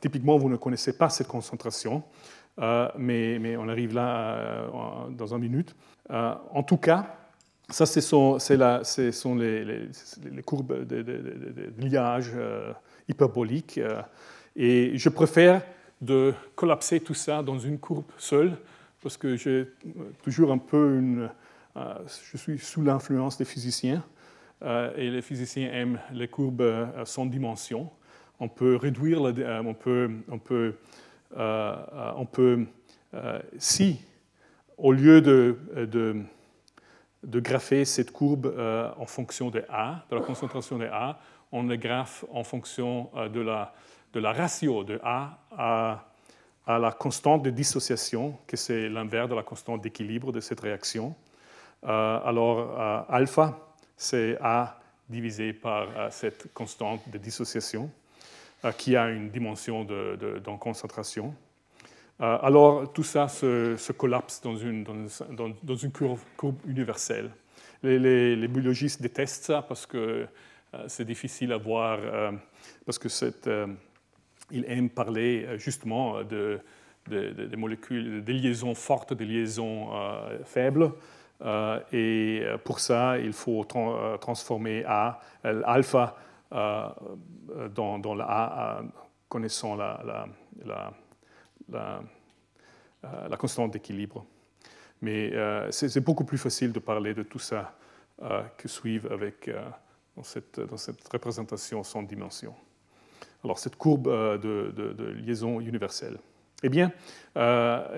[0.00, 2.02] typiquement, vous ne connaissez pas cette concentration.
[2.98, 4.66] Mais, on arrive là
[5.10, 5.74] dans une minute.
[6.10, 7.17] En tout cas,
[7.68, 8.38] ça, ce sont,
[9.34, 12.32] les, courbes de, liage
[13.08, 13.80] hyperbolique.
[14.56, 15.62] et je préfère
[16.00, 18.56] de collapser tout ça dans une courbe seule,
[19.02, 19.68] parce que j'ai
[20.22, 21.30] toujours un peu une...
[21.76, 24.02] je suis sous l'influence des physiciens,
[24.64, 27.90] et les physiciens aiment les courbes sans dimension.
[28.40, 30.74] On peut réduire, on peut, on peut
[31.36, 32.64] euh, euh, on peut,
[33.14, 34.00] euh, si
[34.78, 35.56] au lieu de,
[37.22, 38.54] de, grapher cette courbe
[38.98, 41.18] en fonction de A, de la concentration de A,
[41.52, 43.72] on le graphe en fonction de la,
[44.12, 46.04] de la ratio de A à,
[46.66, 51.14] à la constante de dissociation, que c'est l'inverse de la constante d'équilibre de cette réaction.
[51.82, 53.58] alors, alpha,
[53.96, 57.90] c'est A divisé par cette constante de dissociation.
[58.64, 61.32] Euh, qui a une dimension de, concentration.
[62.20, 67.30] Euh, alors tout ça se, collapse dans une, dans, dans une courbe, universelle.
[67.82, 70.26] Les, biologistes détestent ça parce que
[70.74, 71.98] euh, c'est difficile à voir,
[72.84, 73.48] parce que cette,
[74.50, 76.60] ils aiment parler justement de,
[77.08, 79.90] des molécules, des liaisons fortes, des liaisons
[80.44, 80.92] faibles.
[81.92, 83.64] et pour ça, il faut
[84.20, 86.16] transformer A, alpha
[86.52, 88.82] euh, dans, la
[89.28, 90.00] connaissant la,
[91.74, 94.24] euh, la constante d'équilibre.
[95.00, 97.74] Mais euh, c'est beaucoup plus facile de parler de tout ça
[98.56, 99.48] que suivre avec,
[100.16, 100.60] dans, cette,
[101.12, 102.52] représentation sans dimension.
[103.44, 106.18] Alors, cette courbe de, liaison universelle.
[106.64, 106.90] Eh bien,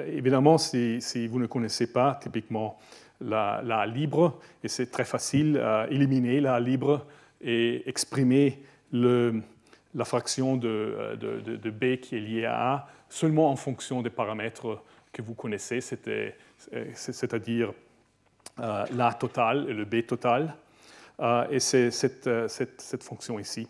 [0.09, 2.79] évidemment, si, vous ne connaissez pas typiquement
[3.23, 7.07] la, libre, et c'est très facile à éliminer la libre
[7.41, 8.63] et exprimer
[8.93, 14.83] la fraction de, de, B qui est liée à A seulement en fonction des paramètres
[15.13, 17.75] que vous connaissez, c'est-à-dire
[18.61, 20.55] euh, l'A total et le B total.
[21.21, 22.49] Euh, et c'est cette, euh,
[23.01, 23.69] fonction ici.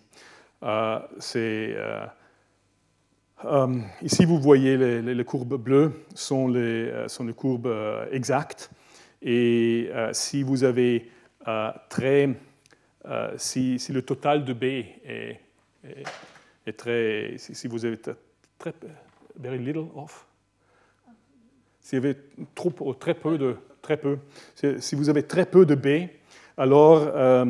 [4.03, 7.75] ici, vous voyez les, courbes bleues sont les, sont les courbes
[8.13, 8.71] exactes.
[9.23, 11.11] Et si vous avez
[11.89, 12.31] très
[13.37, 14.65] si, le total de B
[15.05, 15.41] est,
[16.77, 17.37] très.
[17.39, 18.15] Si, vous avez très.
[19.41, 20.27] Very little off.
[21.81, 22.17] Si vous avez
[22.55, 23.57] trop, très peu de.
[23.83, 24.19] Très peu.
[24.55, 26.11] Si vous avez très peu de B,
[26.59, 27.47] alors euh,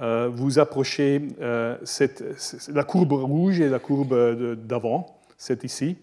[0.00, 1.28] euh, vous approchez
[1.82, 2.22] cette,
[2.68, 5.96] la courbe rouge et la courbe d'avant, c'est ici,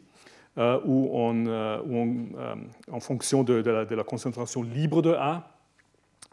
[0.58, 3.54] où, en fonction de,
[3.94, 5.52] la, concentration libre de A,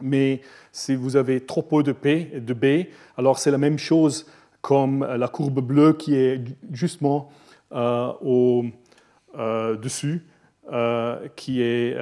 [0.01, 0.41] mais
[0.71, 4.25] si vous avez trop peu de B, alors c'est la même chose
[4.61, 6.41] comme la courbe bleue qui est
[6.71, 7.29] justement
[7.73, 8.63] euh,
[9.37, 9.77] euh,
[10.69, 11.95] euh, qui est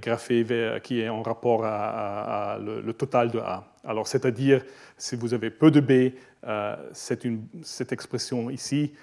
[0.00, 0.44] graphée,
[0.82, 3.64] qui est en rapport à, le, total de A.
[3.84, 4.64] Alors, c'est-à-dire,
[4.96, 6.14] si vous avez peu de B,
[6.92, 8.94] cette expression ici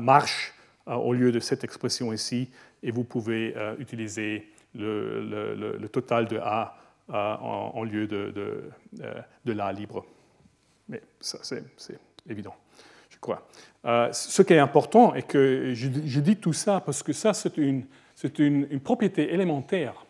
[0.00, 0.54] marche
[0.86, 2.50] au lieu de cette expression ici,
[2.82, 6.76] et vous pouvez utiliser le, total de A
[7.08, 8.70] en, lieu de, de,
[9.02, 10.04] euh, de, la libre.
[10.88, 11.64] Mais ça, c'est
[12.28, 12.54] évident,
[13.84, 17.56] Euh, ce qui est important est que je, dis tout ça parce que ça, c'est
[17.56, 17.84] une,
[18.38, 20.06] une, une, propriété élémentaire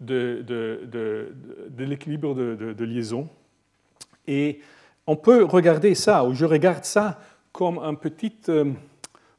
[0.00, 3.28] de, de l'équilibre de, liaison.
[4.26, 4.60] Et
[5.06, 7.20] on peut regarder ça, ou je regarde ça
[7.52, 8.34] comme un petit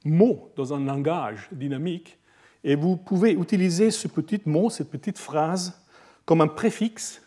[0.04, 2.20] mot dans un langage dynamique
[2.64, 5.82] et vous pouvez utiliser ce petit mot, cette petite phrase,
[6.26, 7.22] comme un préfixe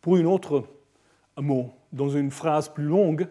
[0.00, 0.64] pour une autre
[1.36, 3.26] mot dans une phrase plus longue.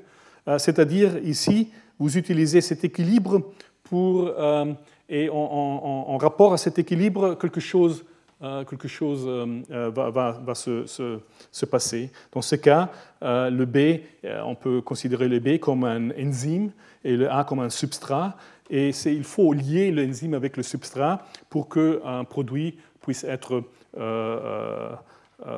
[0.47, 3.41] Euh, c'est-à-dire ici, vous utilisez cet équilibre
[3.83, 4.73] pour, euh,
[5.09, 8.05] et en, rapport à cet équilibre, quelque chose,
[8.41, 9.27] euh, quelque chose
[9.69, 11.19] va, va, se, se,
[11.51, 12.11] se, passer.
[12.31, 12.89] Dans ce cas,
[13.21, 14.01] le B,
[14.43, 16.71] on peut considérer le B comme un enzyme
[17.03, 18.35] et le A comme un substrat.
[18.71, 23.63] Et il faut lier l'enzyme avec le substrat pour qu'un produit puisse être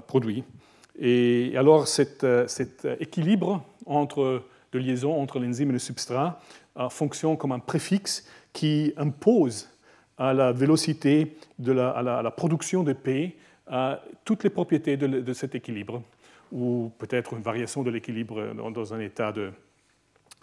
[0.07, 0.43] produit.
[0.99, 6.39] Et alors cet, cet équilibre entre de liaison entre l'enzyme et le substrat
[6.89, 9.69] fonctionne comme un préfixe qui impose
[10.17, 13.35] à la vélocité de la, production de P
[14.25, 16.03] toutes les propriétés de, cet équilibre,
[16.51, 19.51] ou peut-être une variation de l'équilibre dans, un état de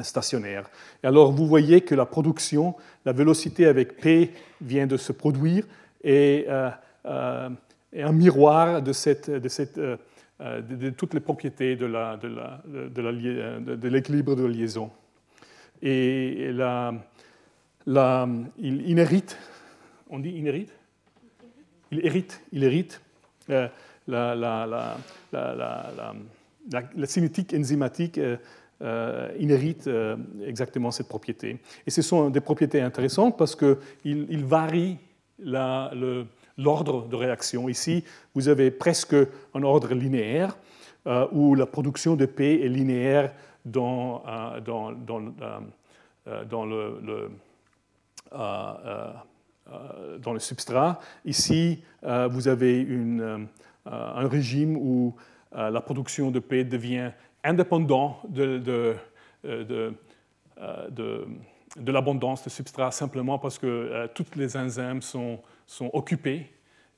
[0.01, 0.69] stationnaire.
[1.03, 5.65] Et alors vous voyez que la production, la vélocité avec P vient de se produire
[6.03, 6.71] et, euh,
[7.07, 7.49] euh,
[7.97, 9.97] un miroir de cette, de cette euh,
[10.41, 11.87] euh, de, toutes les propriétés de,
[13.89, 14.91] l'équilibre de, la liaison.
[15.81, 16.51] Et
[18.59, 19.39] il inhérite,
[20.11, 20.73] on dit inhérite?
[21.93, 23.01] Il hérite, il hérite
[23.51, 23.69] euh,
[24.09, 24.57] la,
[27.05, 29.89] cinétique enzymatique euh, inhérite
[30.45, 31.61] exactement cette propriété.
[31.87, 34.99] Et ce sont des propriétés intéressantes parce qu'ils il varient
[35.39, 36.25] le,
[36.59, 37.69] l'ordre de réaction.
[37.69, 39.17] Ici, vous avez presque
[39.55, 40.57] un ordre linéaire
[41.07, 43.33] euh, où la production de P est linéaire
[43.65, 44.61] dans, euh,
[46.27, 47.31] euh, le,
[50.19, 50.99] dans le substrat.
[51.25, 53.47] Ici, vous avez une,
[53.87, 55.15] un régime où
[55.53, 57.11] la production de P devient
[57.43, 58.97] indépendante de,
[61.77, 66.51] de l'abondance de substrat simplement parce que toutes les enzymes sont sont occupés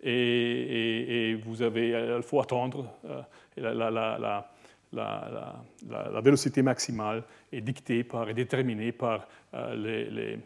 [0.03, 2.89] et, vous avez, il faut attendre.
[3.05, 3.23] Euh,
[3.57, 4.51] la, la,
[4.93, 10.39] la, vélocité maximale est dictée par, et déterminée par euh, les,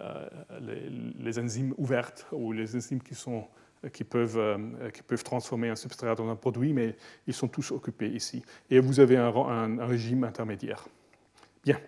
[0.00, 0.28] euh,
[0.60, 3.46] les, les, enzymes ouvertes ou les enzymes qui, sont,
[3.92, 4.58] qui, peuvent,
[4.92, 6.96] qui peuvent transformer un substrat dans un produit, mais
[7.26, 8.42] ils sont tous occupés ici.
[8.70, 10.86] Et vous avez un, un, régime intermédiaire.
[11.62, 11.78] Bien.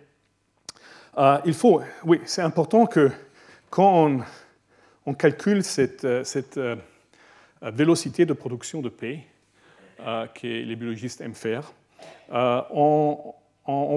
[1.44, 3.10] Il faut, oui, c'est important que
[3.70, 4.20] quand
[5.06, 6.24] on calcule cette, euh,
[6.56, 6.76] euh,
[7.62, 9.20] vélocité de production de P,
[10.00, 11.72] euh, que les biologistes aiment faire.
[12.30, 13.32] On,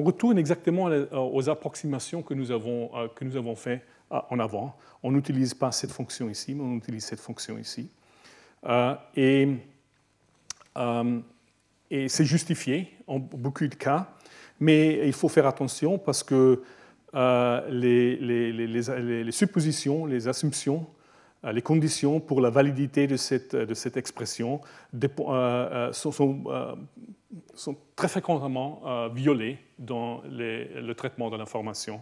[0.01, 4.75] retourne exactement aux approximations que nous avons, que nous avons fait en avant.
[5.03, 7.91] On n'utilise pas cette fonction ici, mais on utilise cette fonction ici.
[9.15, 9.57] et
[12.07, 14.09] c'est justifié en beaucoup de cas,
[14.59, 16.63] mais il faut faire attention parce que
[17.13, 20.87] les, les, suppositions, les assumptions
[21.45, 23.55] euh, les conditions pour la validité de cette,
[23.95, 24.59] expression
[24.93, 32.01] euh, euh, sont, très fréquemment violées dans le traitement de l'information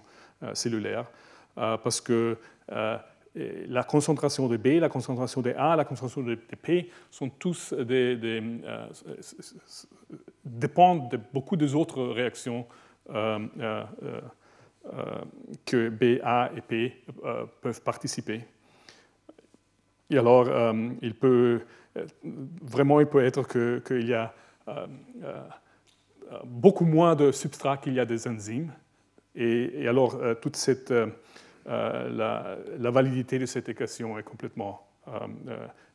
[0.53, 1.11] cellulaire,
[1.55, 2.37] parce que
[2.69, 7.73] la concentration de B, la concentration de A, la concentration de P sont tous
[10.45, 12.65] dépendent de beaucoup des autres réactions
[15.65, 17.03] que B, A et P
[17.61, 18.43] peuvent participer.
[20.09, 21.61] Et alors, euh, il peut,
[21.97, 22.05] euh,
[22.61, 24.33] vraiment, il peut être qu'il y a
[24.67, 24.87] euh,
[26.45, 28.71] beaucoup moins de substrats qu'il y a des enzymes.
[29.35, 30.91] Et, alors, toute cette,
[31.67, 34.87] la, validité de cette équation est complètement,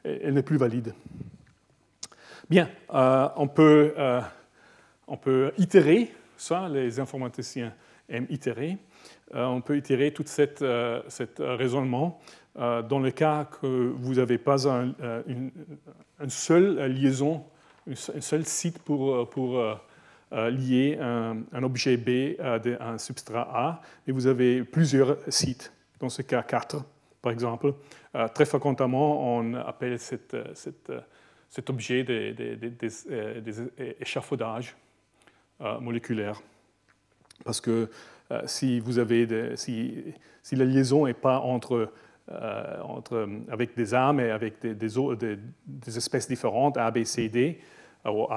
[0.05, 0.95] elle n'est plus valide.
[2.49, 3.95] Bien, on, peut,
[5.09, 7.75] on peut itérer ça, les informaticiens
[8.31, 8.79] itérer.
[9.33, 10.63] on peut itérer tout cet
[11.39, 12.21] raisonnement
[12.59, 15.51] euh, dans le cas que vous n'avez pas un, euh, une,
[16.29, 17.45] seule liaison,
[17.89, 24.27] un seul site pour, euh, lier un, objet B à un substrat A, et vous
[24.27, 26.85] avez plusieurs sites, dans ce cas 4
[27.21, 27.75] par exemple.
[28.35, 30.35] très fréquemment, on appelle cet
[31.69, 32.45] objet des,
[34.01, 34.75] échafaudages
[35.81, 36.43] moléculaires.
[37.45, 37.89] Parce que
[38.47, 40.05] si, vous avez si,
[40.43, 41.91] si la liaison n'est pas entre
[42.31, 47.61] euh, entre, avec des armes et avec des, des, espèces différentes, A, B, C, D.
[48.05, 48.31] Alors,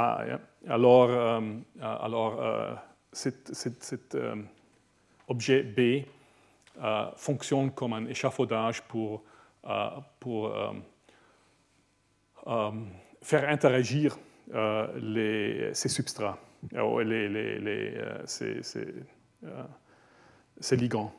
[1.09, 1.39] euh,
[1.79, 2.73] alors euh,
[3.11, 4.17] cet,
[5.27, 6.03] objet B
[7.15, 9.23] fonctionne comme un échafaudage pour,
[10.19, 10.51] pour
[13.21, 14.17] faire interagir
[14.97, 16.39] les, ces substrats.
[16.71, 17.93] Les, les,
[18.25, 18.61] ces,
[20.59, 21.13] ces ligands.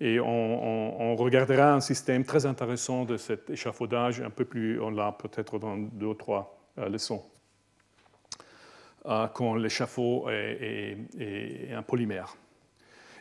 [0.00, 5.12] Et on, regardera un système très intéressant de cet échafaudage un peu plus, on l'a
[5.12, 7.22] peut-être dans deux ou trois leçons,
[9.04, 10.96] quand l'échafaud est,
[11.72, 12.34] un polymère.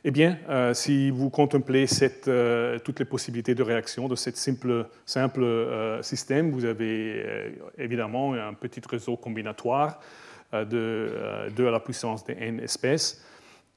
[0.05, 1.85] Eh bien, euh, si vous contemplez
[2.29, 4.87] euh, toutes les possibilités de réaction de ce simple,
[5.43, 9.99] euh, système, vous avez évidemment un petit réseau combinatoire
[10.53, 13.23] de 2 à la puissance de n espèces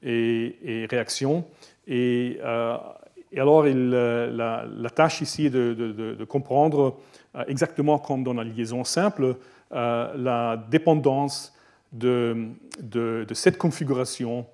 [0.01, 1.45] et, réactions.
[1.87, 2.39] Et,
[3.35, 6.97] alors, la, tâche ici est de, comprendre
[7.47, 9.35] exactement comme dans la liaison simple,
[9.71, 11.53] la dépendance
[11.93, 14.45] de, cette configuration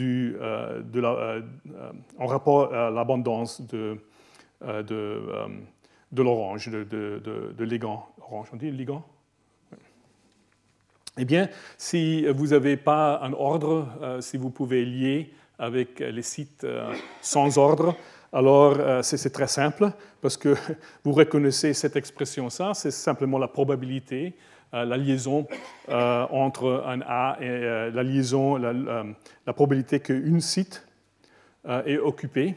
[0.00, 1.42] euh, euh,
[2.18, 3.98] en rapport à l'abondance de,
[4.62, 4.82] euh,
[6.12, 8.08] de, l'orange, de, ligand.
[8.20, 9.04] Orange, on dit ligand?
[11.18, 11.48] Eh bien,
[11.78, 13.88] si vous n'avez pas un ordre,
[14.20, 16.66] si vous pouvez lier avec les sites
[17.22, 17.96] sans ordre,
[18.32, 19.90] alors c'est très simple
[20.20, 20.54] parce que
[21.04, 24.34] vous reconnaissez cette expression, ça, c'est simplement la probabilité
[24.74, 25.46] euh, la liaison
[25.88, 30.84] euh, entre un A et euh, la liaison, la, probabilité qu'une site
[31.84, 32.54] est occupé,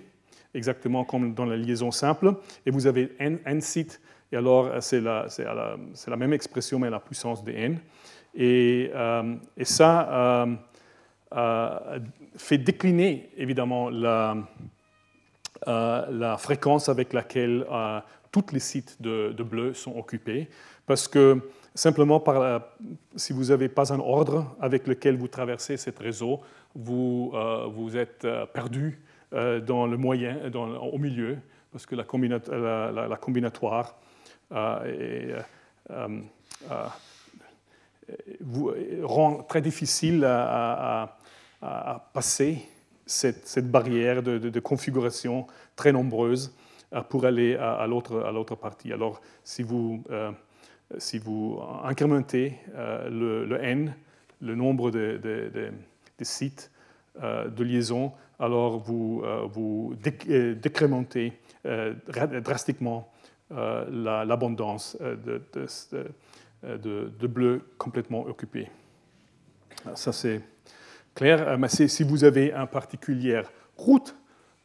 [0.53, 2.33] exactement comme dans la liaison simple,
[2.65, 4.01] et vous avez n, sites,
[4.31, 5.27] et alors c'est la,
[6.07, 7.79] la, même expression, mais à la puissance de n.
[8.35, 8.91] Et,
[9.57, 10.45] et ça
[12.35, 14.37] fait décliner évidemment la,
[16.37, 17.65] fréquence avec laquelle
[18.31, 20.47] tous les sites de, de bleu sont occupés,
[20.85, 21.41] parce que
[21.79, 22.21] Simplement,
[23.15, 26.41] si vous n'avez pas un ordre avec lequel vous traversez ce réseau,
[26.75, 28.99] vous, euh, vous êtes euh, perdu
[29.31, 31.37] euh, dans le moyen, dans, au milieu,
[31.71, 33.95] parce que la, combinatoire
[38.41, 38.71] vous
[39.03, 41.17] rend très difficile à,
[42.13, 42.59] passer
[43.05, 45.45] cette, barrière de, configuration
[45.75, 46.55] très nombreuse
[47.09, 48.93] pour aller à, l'autre partie.
[48.93, 50.03] Alors, si vous
[50.97, 53.93] si vous incrémentez euh, le, n,
[54.41, 55.71] le nombre de,
[56.21, 56.71] sites
[57.21, 61.33] euh, de liaison, alors euh, vous décrémentez
[62.43, 63.11] drastiquement
[63.51, 65.41] l'abondance de,
[66.63, 68.69] de, bleu complètement occupé.
[69.95, 70.41] Ça, c'est
[71.15, 71.57] clair.
[71.57, 74.15] Mais si vous avez un particulière route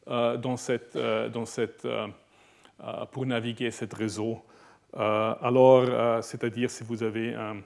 [0.07, 1.87] dans cette, dans cette,
[3.13, 4.43] pour naviguer ce réseau,
[4.97, 7.57] euh, alors, euh, c'est-à-dire si vous avez un,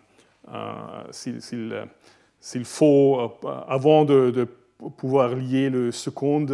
[1.10, 4.48] s'il faut, euh, avant de,
[4.96, 6.46] pouvoir lier le second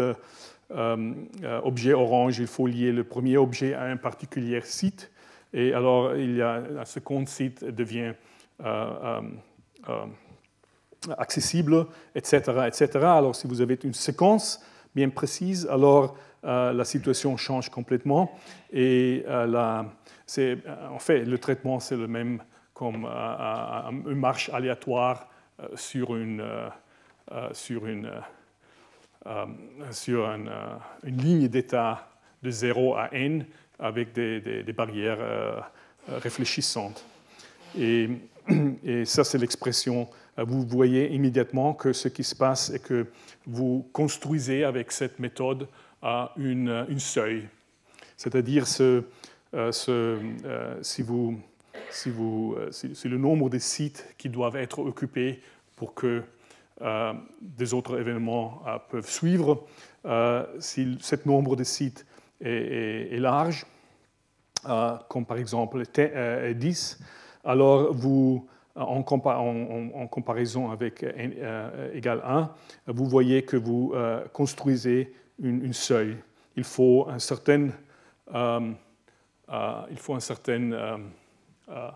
[1.63, 5.11] objet orange, il faut lier le premier objet à un particulier site.
[5.55, 8.13] Et alors, il y a, un second site devient
[11.17, 12.89] accessible, etc., etc.
[12.95, 14.61] Alors, si vous avez une séquence
[14.95, 18.37] bien précise, alors la situation change complètement
[18.73, 19.87] et la,
[20.91, 22.43] en fait, le traitement, c'est le même
[22.75, 25.29] comme une marche aléatoire
[25.61, 26.69] euh, sur une, euh,
[27.31, 28.11] euh, sur une,
[29.93, 30.51] sur une,
[31.05, 32.11] ligne d'état
[32.43, 33.47] de 0 à n
[33.79, 35.71] avec des, barrières
[36.09, 37.05] réfléchissantes.
[37.79, 38.09] Et,
[39.05, 40.09] ça, c'est l'expression.
[40.37, 43.07] Vous voyez immédiatement que ce qui se passe est que
[43.47, 45.67] vous construisez avec cette méthode
[46.37, 47.49] une, une seuil,
[48.17, 49.05] c'est-à-dire ce,
[49.55, 51.05] euh, euh, si,
[52.09, 52.71] euh,
[53.05, 55.41] le nombre de sites qui doivent être occupés
[55.77, 56.23] pour que
[57.41, 59.65] des autres événements peuvent suivre,
[60.59, 62.05] si ce nombre de sites
[62.45, 63.67] est, large,
[65.09, 65.83] comme par exemple
[66.55, 66.99] 10,
[67.45, 71.35] alors vous, en, comparaison avec n
[71.93, 72.51] égale 1,
[72.89, 73.95] vous voyez que vous
[74.33, 76.17] construisez une, seuil.
[76.57, 77.71] Il faut un certain
[79.51, 80.97] euh, il faut une certaine euh,
[81.69, 81.91] euh,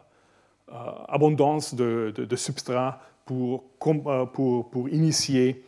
[1.08, 5.64] abondance de, de, substrat pour, pour, pour initier,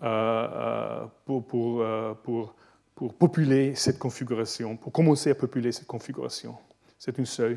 [0.00, 2.54] pour, pour,
[2.98, 6.56] pour populer cette configuration, pour commencer à populer cette configuration.
[6.98, 7.56] C'est une seuil.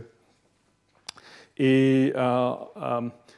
[1.57, 2.13] Et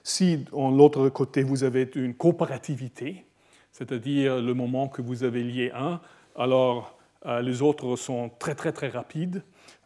[0.03, 3.25] si, de l'autre côté, vous avez une coopérativité,
[3.71, 6.01] c'est-à-dire le moment que vous avez lié un,
[6.35, 6.97] alors
[7.41, 9.41] les autres sont très très très rapides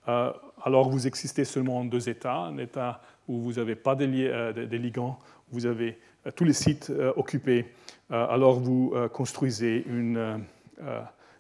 [0.08, 0.32] euh,
[0.64, 4.54] alors vous existez seulement en deux états, un état où vous n'avez pas des, euh,
[4.72, 5.20] ligands,
[5.52, 7.66] vous avez euh, tous les sites occupés,
[8.10, 10.42] alors vous construisez une,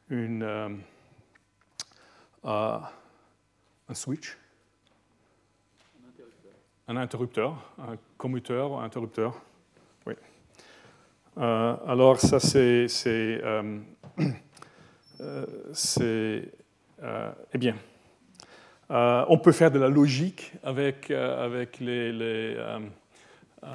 [0.10, 0.82] une
[2.44, 2.82] un
[3.94, 4.38] switch,
[6.88, 9.42] un interrupteur, un commuteur, un interrupteur.
[10.06, 10.14] Oui.
[11.36, 13.42] alors ça c'est c'est.
[17.54, 17.76] eh bien,
[18.90, 22.80] on peut faire de la logique avec, avec les, les,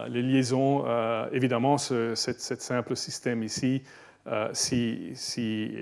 [0.08, 0.84] les liaisons.
[1.32, 3.82] évidemment, ce cette, simple système ici,
[4.52, 5.72] si, si,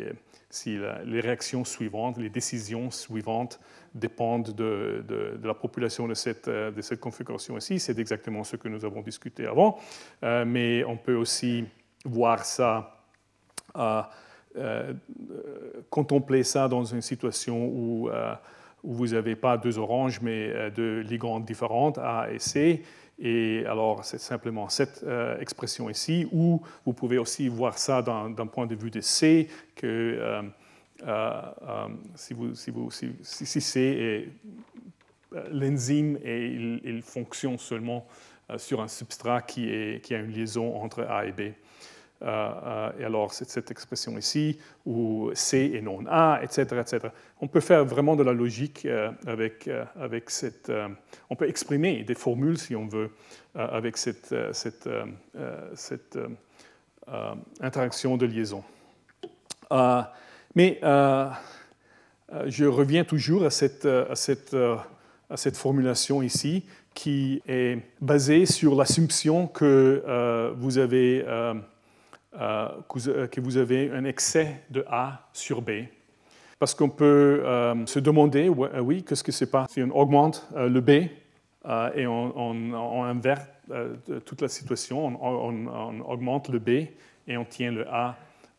[0.51, 3.61] si les réactions suivantes, les décisions suivantes
[3.95, 5.05] dépendent de,
[5.43, 7.79] la population de cette, euh, de cette configuration ici.
[7.79, 9.79] C'est exactement ce que nous avons discuté avant.
[10.23, 11.65] Euh, mais on peut aussi
[12.05, 13.05] voir ça,
[13.77, 14.93] euh,
[15.89, 18.09] contempler ça dans une situation où,
[18.83, 22.83] où vous n'avez pas deux oranges, mais deux ligands différentes, A et C.
[23.21, 25.05] Et alors, c'est simplement cette
[25.41, 30.51] expression ici, où vous pouvez aussi voir ça d'un point de vue de C, que
[31.03, 34.27] euh, euh, si, vous, c'est euh,
[35.51, 36.47] l'enzyme et
[36.85, 38.07] il, fonctionne seulement
[38.57, 41.53] sur un substrat est, qui, a une liaison entre A et B.
[42.23, 46.99] et alors, cette expression ici, où C est non A, etc., etc.
[47.41, 48.87] On peut faire vraiment de la logique
[49.27, 50.71] avec, avec cette...
[51.31, 53.11] on peut exprimer des formules, si on veut,
[53.55, 54.89] avec cette, cette,
[55.75, 56.19] cette
[57.61, 58.63] interaction de liaison.
[60.55, 61.29] Mais euh,
[62.33, 68.47] euh, je reviens toujours à cette, à, cette, à cette, formulation ici qui est basée
[68.47, 71.25] sur l'assumption que, vous avez,
[72.33, 75.71] que vous avez un excès de A sur B.
[76.59, 77.43] Parce qu'on peut
[77.87, 80.91] se demander, oui, qu'est-ce que c'est pas si on augmente le B
[81.97, 83.47] et on, on, inverse
[84.25, 86.69] toute la situation, on, augmente le B
[87.27, 88.17] et on tient le A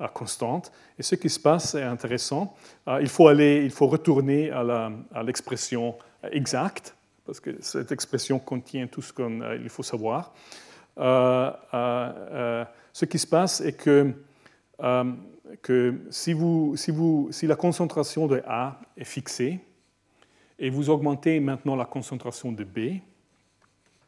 [0.08, 0.72] constante.
[0.98, 2.56] Et ce qui se passe est intéressant.
[2.88, 5.96] Euh, il faut, aller, il faut retourner à l'expression
[6.32, 6.96] exacte,
[7.26, 10.34] parce que cette expression contient tout ce qu'il euh, faut savoir.
[10.98, 14.14] Euh, ce qui se passe est que,
[15.62, 16.36] que si,
[17.48, 19.60] la concentration de A est fixée,
[20.60, 23.00] et vous augmentez maintenant la concentration de B,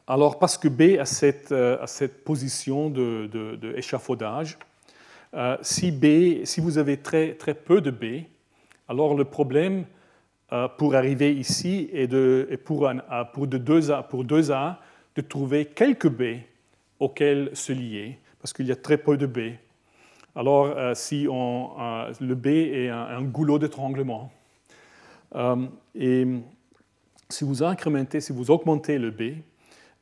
[0.06, 1.54] alors parce que B a cette,
[1.86, 4.64] cette position d'échafaudage, de, de
[5.36, 8.26] euh, si, B, si vous avez très, très peu de B,
[8.88, 9.86] alors le problème
[10.52, 13.00] euh, pour arriver ici est, pour, un,
[13.34, 14.76] pour, de 2A, pour 2A
[15.16, 16.42] de trouver quelques B
[17.00, 19.56] auxquels se lier, parce qu'il y a très peu de B.
[20.36, 21.72] Alors, euh, si on,
[22.20, 24.32] le B est un, goulot d'étranglement,
[25.96, 26.28] et
[27.30, 29.38] si vous incrémentez, si vous augmentez le B,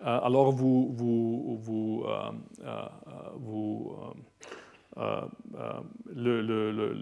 [0.01, 2.03] alors vous, vous, vous,
[4.97, 5.21] euh,
[5.55, 6.95] euh,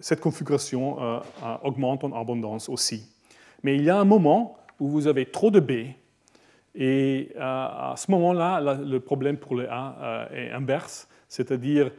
[0.00, 1.20] cette configuration euh,
[1.62, 3.06] augmente en abondance aussi.
[3.62, 5.92] Mais il y a un moment où vous avez trop de B,
[6.78, 11.90] et à ce moment-là, le problème pour le A est inverse, c'est-à-dire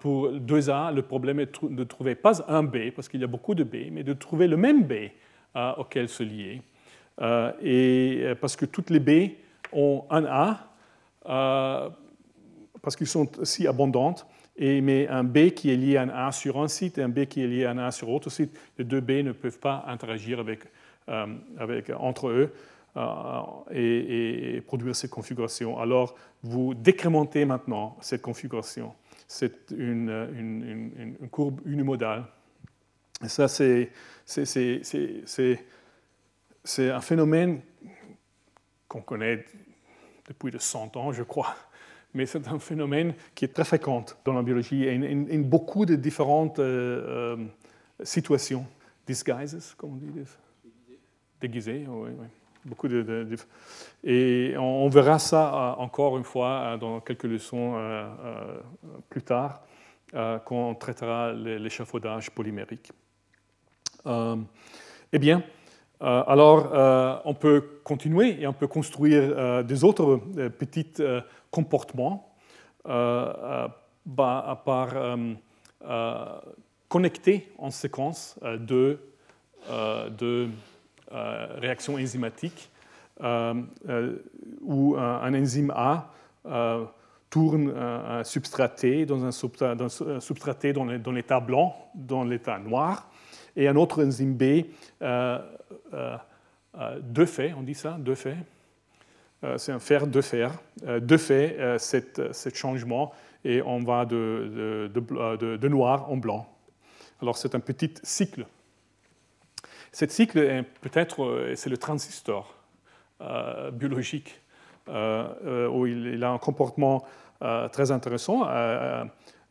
[0.00, 3.54] pour 2A, le problème est de trouver pas un B, parce qu'il y a beaucoup
[3.54, 5.10] de B, mais de trouver le même B
[5.78, 6.62] auquel se lier.
[7.62, 9.34] Et parce que toutes les B
[9.72, 10.72] ont un A,
[12.82, 14.26] parce qu'ils sont si abondantes.
[14.58, 17.08] Et, mais un B qui est lié à un A sur un site et un
[17.08, 19.58] B qui est lié à un A sur autre site, les deux B ne peuvent
[19.58, 20.42] pas interagir
[21.08, 21.26] euh,
[21.58, 22.52] avec, entre eux
[22.96, 23.40] euh,
[23.70, 25.78] et, produire cette configuration.
[25.78, 28.94] Alors, vous décrémentez maintenant cette configuration.
[29.28, 32.24] C'est une, courbe unimodale.
[33.24, 33.90] Et ça, c'est
[36.78, 37.60] un phénomène
[38.88, 39.44] qu'on connaît
[40.28, 41.54] depuis de 100 ans, je crois
[42.16, 45.94] mais c'est un phénomène qui est très fréquent dans la biologie et in, beaucoup de
[45.94, 48.66] différentes euh, euh, situations.
[49.06, 50.24] Disguises, comme on dit
[51.40, 52.26] Déguisés, oui, oui.
[52.66, 53.26] Beaucoup de,
[54.04, 57.74] Et on, verra ça euh, encore une fois dans quelques leçons
[59.08, 59.62] plus tard,
[60.12, 62.92] quand on traitera l'échafaudage polymérique.
[64.06, 65.42] eh bien,
[66.00, 70.20] alors, on peut continuer et on peut construire des autres
[70.58, 71.02] petites
[71.56, 72.36] comportement
[72.86, 73.68] euh, euh,
[74.04, 76.38] bah, par euh,
[76.88, 78.98] connecter en séquence de,
[80.18, 80.48] de
[81.10, 82.70] réactions enzymatiques
[83.20, 86.10] où un, enzyme A
[87.30, 89.30] tourne un substraté dans un
[90.20, 93.08] substraté dans l'état blanc, dans l'état noir,
[93.56, 94.64] et un autre enzyme B,
[97.02, 98.36] deux faits, on dit ça, deux faits,
[99.44, 100.52] euh, c'est un fer de fer.
[100.86, 103.12] Euh, de fait, euh, ce changement
[103.44, 106.48] et on va de, de, noir en blanc.
[107.22, 108.46] Alors c'est un petit cycle.
[109.98, 112.54] Ce cycle est peut-être c'est le transistor
[113.72, 114.42] biologique
[114.88, 117.02] où il, a un comportement
[117.72, 118.44] très intéressant.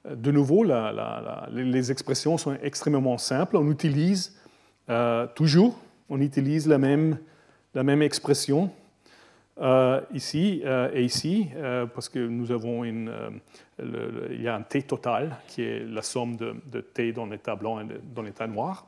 [0.07, 0.63] de nouveau,
[1.51, 3.57] les expressions sont extrêmement simples.
[3.57, 4.39] On utilise
[5.33, 5.79] toujours,
[6.09, 7.17] on utilise la même,
[7.73, 8.69] la même expression
[10.13, 10.61] ici
[10.93, 11.47] et ici,
[11.95, 13.11] parce que nous avons une,
[13.79, 17.79] il y a un T total qui est la somme de T dans l'état blanc
[17.79, 18.85] et dans l'état noir.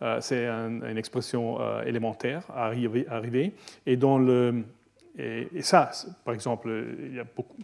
[0.00, 3.52] Euh, c'est une expression euh, élémentaire à arriver.
[3.84, 4.64] Et, dans le,
[5.18, 5.90] et, ça,
[6.24, 6.70] par exemple,
[7.00, 7.56] il y a beaucoup,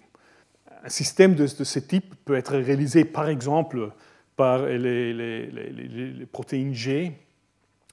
[0.83, 3.91] un système de, ce type peut être réalisé, par exemple,
[4.37, 7.13] par les, protéines G,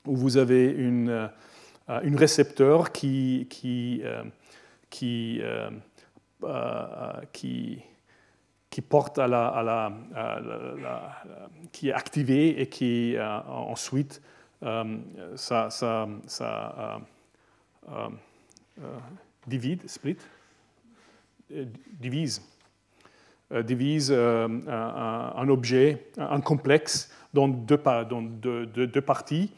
[0.08, 4.02] où vous avez une, euh, une récepteur qui, qui,
[4.90, 5.42] qui,
[8.72, 9.92] qui porte à la, à la,
[11.72, 14.22] qui est activé et qui ensuite
[14.64, 14.98] euh,
[15.36, 17.02] ça, ça, ça
[17.90, 18.10] euh,
[18.80, 18.98] euh,
[19.48, 20.18] divide, split,
[22.00, 22.42] divise,
[23.52, 29.52] divise un, objet, un complexe dans deux, dans deux, deux, parties.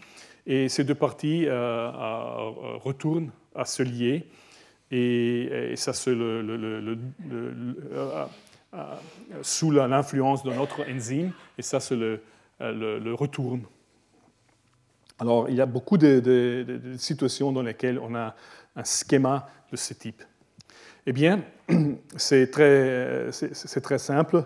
[0.48, 4.28] Et ces deux parties retournent à se lier.
[4.90, 6.98] Et, ça, c'est le, le,
[9.42, 11.32] sous l'influence de notre enzyme.
[11.58, 12.22] Et ça, c'est le,
[12.60, 13.64] le, retourne.
[15.20, 18.36] Alors, il y a beaucoup de, situations dans lesquelles on a
[18.76, 20.24] un schéma de ce type.
[21.06, 21.44] Eh bien,
[22.16, 23.30] c'est très,
[23.82, 24.46] très, simple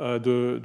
[0.00, 0.58] euh, de,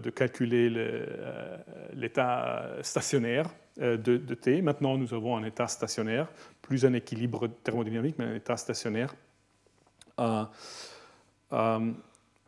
[0.00, 1.56] de, calculer euh,
[1.94, 3.46] l'état stationnaire
[3.80, 4.60] euh, de, T.
[4.62, 6.28] Maintenant, nous avons un état stationnaire,
[6.60, 9.14] plus un équilibre thermodynamique, mais un état stationnaire.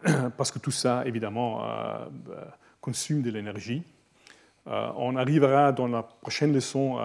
[0.37, 1.67] parce que tout ça, évidemment,
[2.81, 3.83] consomme de l'énergie.
[4.67, 6.99] Euh, on arrivera dans la prochaine leçon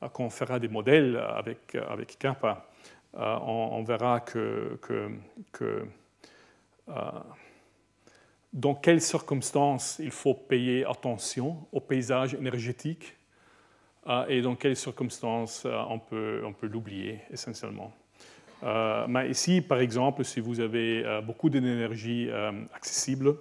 [0.00, 2.66] quand on fera des modèles avec, avec Kappa,
[3.16, 5.86] euh, on, verra que, que,
[6.88, 6.92] euh,
[8.52, 13.16] dans quelles circonstances il faut payer attention au paysage énergétique
[14.28, 17.92] et dans quelles circonstances on peut, on peut l'oublier essentiellement.
[18.62, 22.30] Mais ici, par exemple, si vous avez beaucoup d'énergie
[22.74, 23.36] accessible,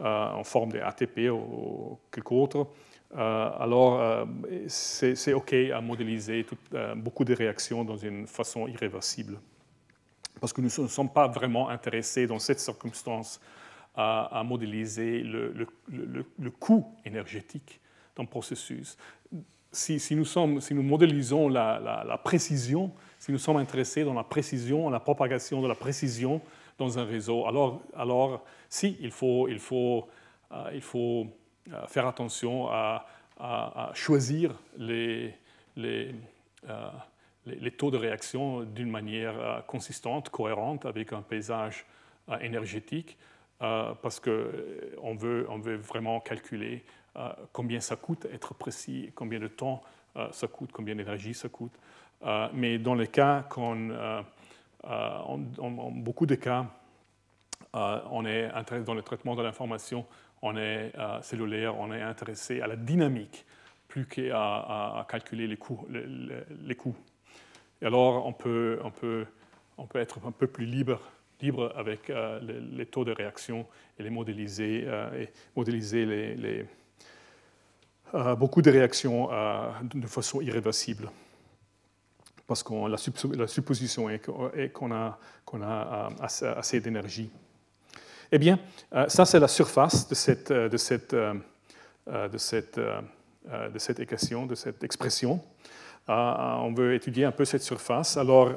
[0.00, 2.68] euh, en forme de ATP ou quelque autre,
[3.16, 4.24] euh, alors euh,
[4.68, 6.46] c'est OK à modéliser
[6.94, 9.40] beaucoup de réactions dans une façon irréversible.
[10.40, 13.40] Parce que nous ne sommes pas vraiment intéressés dans cette circonstance
[13.96, 15.66] à, modéliser le,
[16.60, 17.80] coût énergétique
[18.16, 18.96] d'un processus.
[19.72, 24.90] Si, nous sommes, si, nous modélisons la, précision, si nous sommes intéressés dans la précision,
[24.90, 26.40] la propagation de la précision
[26.78, 30.08] dans un réseau, alors, alors si, il faut, il faut,
[30.52, 31.26] euh, il faut
[31.72, 33.04] euh, faire attention à,
[33.94, 35.32] choisir les,
[35.76, 36.12] les,
[36.68, 36.90] euh,
[37.46, 41.86] les, taux de réaction d'une manière consistante, cohérente, avec un paysage
[42.40, 43.16] énergétique,
[43.60, 46.84] parce qu'on veut, on veut vraiment calculer
[47.52, 49.84] combien ça coûte être précis, combien de temps
[50.32, 51.78] ça coûte, combien d'énergie ça coûte.
[52.52, 53.90] Mais dans les cas qu'on,
[54.84, 55.38] en
[55.90, 56.66] beaucoup de cas,
[57.74, 60.06] euh, on est intéressé dans le traitement de l'information,
[60.42, 63.44] on est euh, cellulaire, on est intéressé à la dynamique
[63.88, 65.86] plus qu'à calculer les coûts.
[67.80, 68.78] Et alors, on peut,
[69.94, 71.00] être un peu plus libre,
[71.74, 73.66] avec euh, les, taux de réaction
[73.98, 76.66] et les modéliser, et modéliser
[78.36, 79.30] beaucoup de réactions
[79.82, 81.10] de façon irréversible.
[82.48, 82.72] Parce que
[83.36, 84.20] la, supposition est
[84.72, 85.18] qu'on a,
[85.62, 86.18] a
[86.56, 87.30] assez d'énergie.
[88.30, 88.58] Eh bien,
[88.94, 90.68] euh, ça, c'est la surface de cette, euh,
[92.08, 92.28] euh,
[93.98, 95.40] équation, de cette expression.
[96.08, 98.18] on veut étudier un peu cette surface.
[98.18, 98.50] Alors,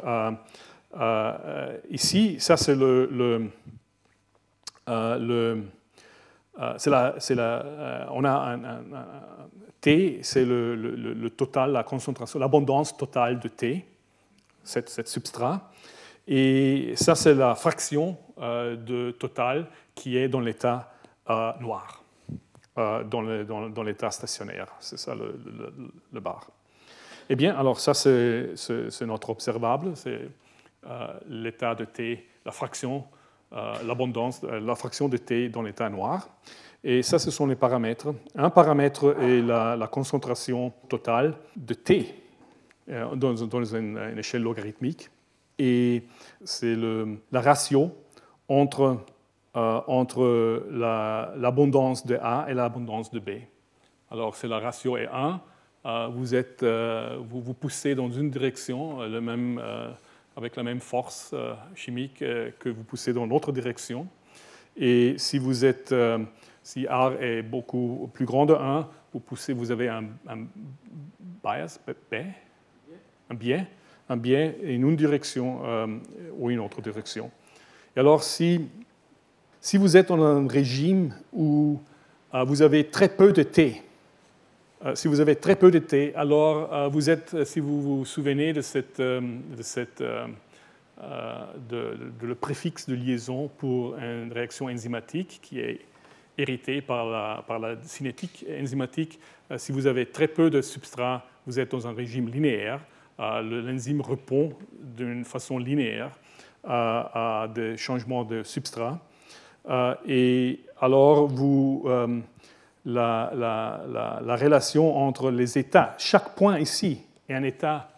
[1.89, 3.49] ici, ça, c'est le
[6.57, 8.83] la, la, on a un,
[9.81, 13.85] T, c'est le, le, total, la concentration, l'abondance totale de T,
[14.63, 15.71] cette, cette substrat.
[16.27, 20.93] Et ça, c'est la fraction euh, de total qui est dans l'état
[21.29, 22.03] euh, noir,
[22.77, 24.67] euh, dans l'état stationnaire.
[24.79, 26.47] C'est ça le, bar.
[27.29, 30.29] Eh bien, alors ça, c'est notre observable, c'est
[31.27, 33.05] l'état de T, la fraction,
[33.51, 36.29] l'abondance, la fraction de T dans l'état noir.
[36.83, 38.13] Et ça, ce sont les paramètres.
[38.35, 42.15] Un paramètre est la, concentration totale de T
[42.87, 45.09] dans, une échelle logarithmique
[45.61, 46.03] et
[46.43, 47.91] c'est la ratio
[48.47, 48.97] entre,
[49.55, 53.29] euh, entre l'abondance de A et l'abondance de B.
[54.09, 55.39] Alors, si la ratio est 1,
[55.85, 59.61] euh, vous, êtes, euh, vous, vous poussez dans une direction le même,
[60.35, 61.35] avec la même force
[61.75, 64.07] chimique que vous poussez dans l'autre direction.
[64.77, 65.93] Et si vous êtes,
[66.63, 70.03] si R est beaucoup plus grand de 1, vous poussez, vous avez un,
[71.43, 71.79] bias,
[73.29, 73.67] un biais,
[74.09, 75.61] un biais in une direction
[76.37, 77.29] ou une autre direction.
[77.95, 78.69] Et alors, si,
[79.59, 81.79] si vous êtes dans un régime où
[82.33, 83.90] vous avez très peu de T, euh,
[84.95, 88.49] si vous avez très peu de T, alors euh, vous êtes, si vous vous souvenez
[88.49, 90.03] euh, de, cette,
[91.69, 95.81] de, le préfixe de liaison pour une réaction enzymatique qui est
[96.37, 99.19] héritée par la, par la cinétique enzymatique,
[99.57, 102.79] si vous avez très peu de substrat, vous êtes dans un régime linéaire.
[103.19, 106.11] L'enzyme répond d'une façon linéaire
[106.63, 108.99] à, des changements de substrat.
[110.07, 111.85] et alors, vous,
[112.85, 113.31] la,
[114.23, 115.95] la, relation entre les états.
[115.97, 117.89] Chaque point ici est un état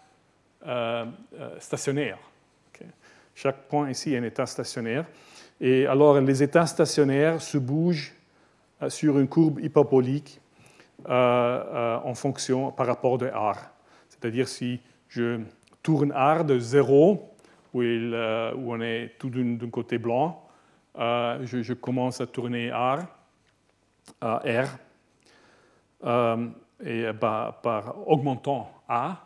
[0.65, 1.05] euh,
[1.39, 2.17] euh, stationnaire.
[3.35, 5.05] Chaque point ici est un état stationnaire.
[5.59, 8.13] Et alors, les états stationnaires se bougent
[8.81, 10.39] euh, sur une courbe hyperbolique
[11.05, 13.57] en fonction par rapport de R.
[14.07, 14.79] C'est-à-dire si
[15.09, 15.41] je
[15.81, 17.29] tourne R de 0,
[17.73, 20.47] où, on est tout d'un côté blanc,
[20.95, 22.99] je, commence à tourner R
[24.21, 24.67] R,
[26.05, 26.47] euh,
[26.83, 29.25] et bah, par augmentant A,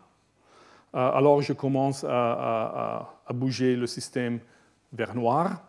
[0.93, 4.39] euh, alors je commence à, bouger le système
[4.93, 5.63] vers noir,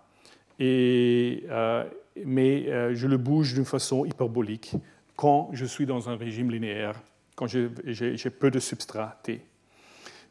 [0.59, 1.85] et, euh,
[2.25, 4.75] mais je le bouge d'une façon hyperbolique
[5.17, 7.01] quand je suis dans un régime linéaire,
[7.35, 9.41] quand j'ai peu de substrat T.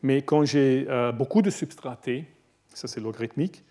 [0.04, 2.26] Mais quand j'ai beaucoup de substrat T,
[2.74, 3.64] ça c'est logarithmique,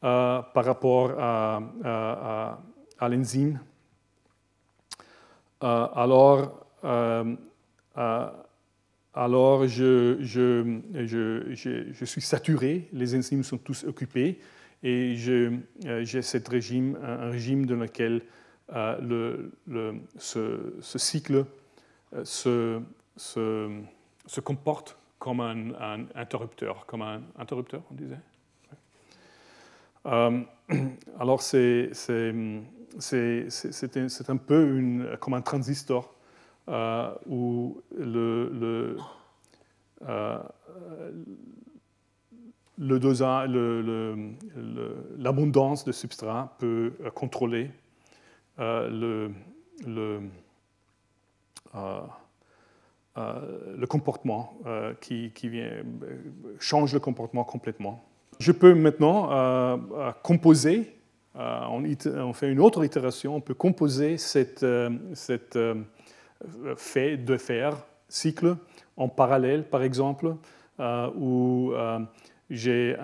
[0.00, 2.58] par rapport à,
[2.98, 3.60] à l'enzyme
[5.60, 7.36] alors, euh,
[7.96, 8.30] euh,
[9.14, 14.38] alors je, je, je, je, suis saturé, les enzymes sont tous occupés
[14.82, 18.22] et j'ai cette régime, un régime dans lequel
[18.72, 21.44] le, le, ce, cycle
[22.22, 22.80] se,
[23.16, 23.80] se,
[24.26, 28.20] se, comporte comme un, un, interrupteur, comme un interrupteur, on disait.
[31.18, 31.90] alors c'est
[32.98, 36.14] c'est un peu comme un transistor
[36.68, 38.96] euh, où le,
[40.06, 40.38] euh,
[45.16, 47.70] l'abondance de substrat peut contrôler
[48.58, 49.30] euh,
[49.86, 50.20] le,
[53.76, 54.58] le, comportement
[55.00, 55.32] qui,
[56.58, 58.04] change le comportement complètement.
[58.38, 59.80] Je peux maintenant
[60.22, 60.97] composer
[61.38, 64.90] euh, on, fait une autre itération, on peut composer cette, euh,
[65.30, 65.74] euh,
[66.76, 67.76] fait de faire
[68.08, 68.56] cycle
[68.96, 70.34] en parallèle, par exemple,
[71.16, 71.72] où
[72.50, 72.96] j'ai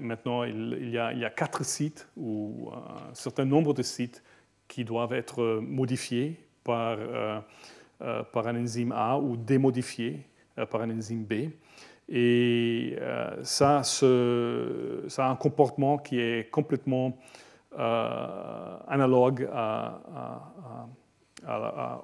[0.00, 4.22] maintenant il, y a, quatre sites ou un certain nombre de sites
[4.66, 6.98] qui doivent être modifiés par,
[7.98, 10.26] par un enzyme A ou démodifiés
[10.70, 11.50] par un enzyme B.
[12.08, 17.16] Et euh, ça, ça, a un comportement qui est complètement
[17.78, 19.48] euh, analogue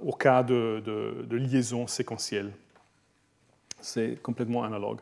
[0.02, 2.52] au cas de, liaison séquentielle.
[3.80, 5.00] C'est complètement analogue.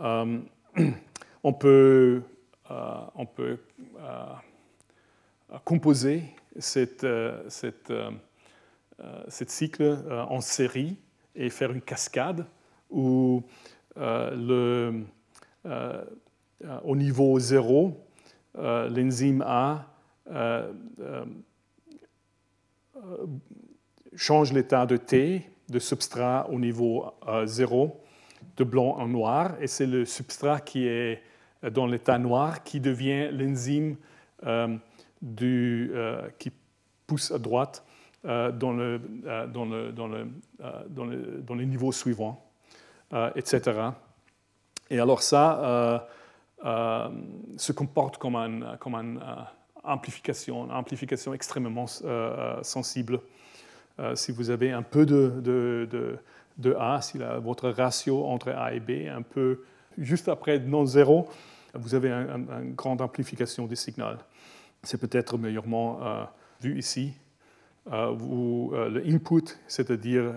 [0.00, 0.38] Euh,
[1.42, 2.22] on peut,
[2.70, 3.58] on peut
[5.64, 6.22] composer
[6.58, 7.06] cette,
[7.48, 7.90] cette,
[9.50, 9.98] cycle
[10.28, 10.96] en série
[11.34, 12.46] et faire une cascade
[12.90, 13.42] où
[13.98, 15.04] le,
[16.64, 18.04] euh, au niveau 0,
[18.58, 19.86] euh, l'enzyme A
[24.16, 27.06] change l'état de T, de substrat au niveau
[27.44, 28.02] 0,
[28.56, 31.22] de blanc en noir, et c'est le substrat qui est
[31.70, 33.96] dans l'état noir qui devient l'enzyme
[36.38, 36.52] qui
[37.06, 37.84] pousse à droite
[38.24, 39.00] dans, le,
[39.52, 40.26] dans, le, dans, le,
[40.88, 42.47] dans, le, dans le niveau suivant.
[43.14, 43.72] Euh, etc.
[44.90, 45.98] Et alors ça euh,
[46.66, 47.08] euh,
[47.56, 49.16] se comporte comme une comme un,
[49.82, 51.86] amplification, amplification extrêmement
[52.62, 53.20] sensible.
[54.14, 56.18] si vous avez un peu de, de,
[56.58, 59.64] de, A, si votre ratio entre A et B un peu
[59.96, 61.30] juste après non zéro,
[61.72, 64.18] vous avez une grande amplification du signal.
[64.82, 66.00] C'est peut-être meilleurement
[66.60, 67.14] vu ici.
[67.86, 70.34] vous, le input, c'est-à-dire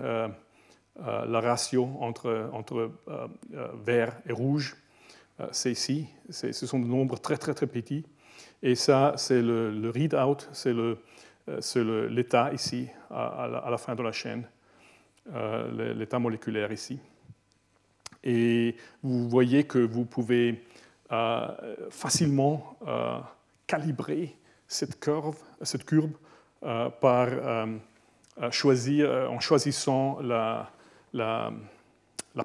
[1.00, 4.76] euh, la ratio entre, entre euh, euh, vert et rouge,
[5.50, 6.06] c'est ici.
[6.30, 8.04] Ce sont des nombres très, très, très petits.
[8.62, 14.46] Et ça, c'est le, readout, c'est l'état ici, à, la, fin de la chaîne,
[15.74, 17.00] l'état moléculaire ici.
[18.22, 20.62] Et vous voyez que vous pouvez
[21.90, 22.78] facilement
[23.66, 24.36] calibrer
[24.68, 26.12] cette, curve, cette courbe
[27.00, 27.30] par,
[28.52, 30.70] choisir, en choisissant la,
[31.12, 31.52] la,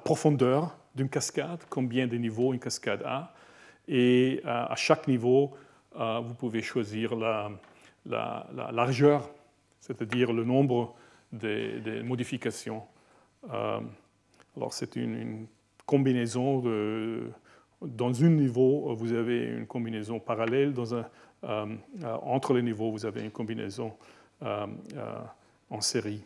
[0.04, 3.32] profondeur d'une cascade, combien de niveaux une cascade a,
[3.86, 5.54] et à chaque niveau,
[5.94, 7.50] vous pouvez choisir la,
[8.04, 9.30] la, largeur,
[9.80, 10.94] c'est-à-dire le nombre
[11.32, 12.82] des, modifications.
[13.52, 13.80] Euh,
[14.56, 15.46] alors c'est une,
[15.86, 16.62] combinaison
[17.80, 21.06] dans un niveau, vous avez une combinaison parallèle, dans un,
[21.44, 21.66] euh,
[22.22, 23.94] entre les niveaux, vous avez une combinaison
[24.42, 24.66] euh,
[25.70, 26.22] en série.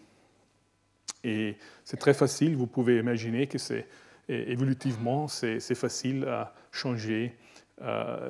[1.24, 3.86] Et c'est très facile, vous pouvez imaginer que c'est
[4.28, 7.36] évolutivement, c'est facile à changer,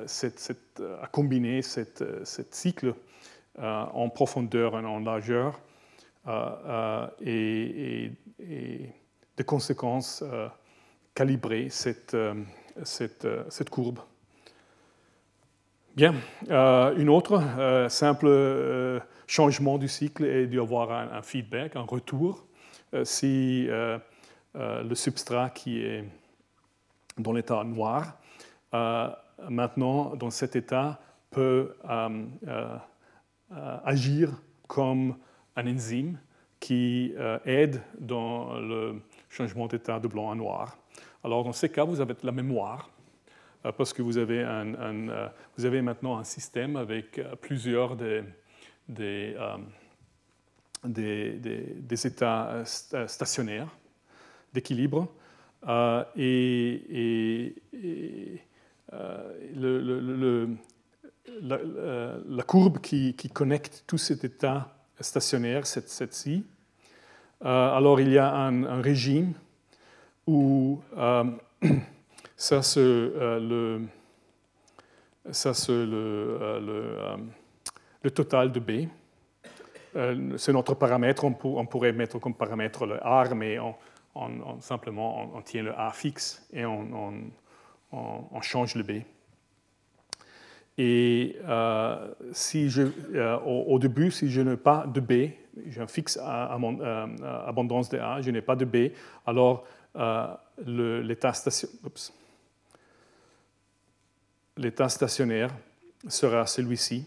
[0.05, 2.03] cette, à combiner cette,
[2.51, 2.93] cycle
[3.59, 5.59] euh, en profondeur et en largeur,
[6.27, 8.11] euh, euh, et,
[9.37, 10.23] de conséquences
[11.13, 12.17] calibrer cette,
[12.83, 13.99] cette, cette, courbe.
[15.95, 16.15] Bien,
[16.49, 17.41] une autre
[17.89, 22.45] simple changement du cycle est d'avoir un, un, feedback, un retour.
[23.03, 26.03] Si le substrat qui est
[27.17, 28.17] dans l'état noir,
[29.49, 30.99] maintenant, dans cet état,
[31.31, 31.75] peut
[33.51, 34.31] euh, agir
[34.67, 35.15] comme
[35.55, 36.17] un enzyme
[36.59, 40.77] qui euh, aide dans le changement d'état de blanc à noir.
[41.23, 42.89] Alors dans ces cas, vous avez la mémoire,
[43.65, 47.95] euh, parce que vous avez, maintenant un système avec plusieurs
[48.87, 49.35] des,
[50.85, 52.63] des, états
[53.07, 53.69] stationnaires
[54.53, 55.07] d'équilibre.
[56.15, 57.55] et,
[61.41, 66.45] la, courbe qui, connecte tout cet état stationnaire, cette, ci
[67.45, 69.33] euh, alors il y a un, régime
[70.25, 71.25] où euh,
[72.37, 73.81] ça euh, le,
[75.31, 77.17] ça, le,
[78.01, 78.87] le, total de B.
[80.37, 81.33] c'est notre paramètre, on,
[81.65, 83.75] pourrait mettre comme paramètre le R, mais on,
[84.59, 87.13] simplement on, tient le A fixe et on,
[88.41, 89.03] change le B.
[90.77, 92.81] Et euh, si je,
[93.13, 95.31] euh, au, début, si je n'ai pas de B,
[95.67, 97.05] j'ai un fixe à, mon, euh,
[97.45, 98.91] abondance de A, je n'ai pas de B,
[99.25, 99.65] alors
[104.57, 105.51] l'état stationnaire
[106.07, 107.05] sera celui-ci.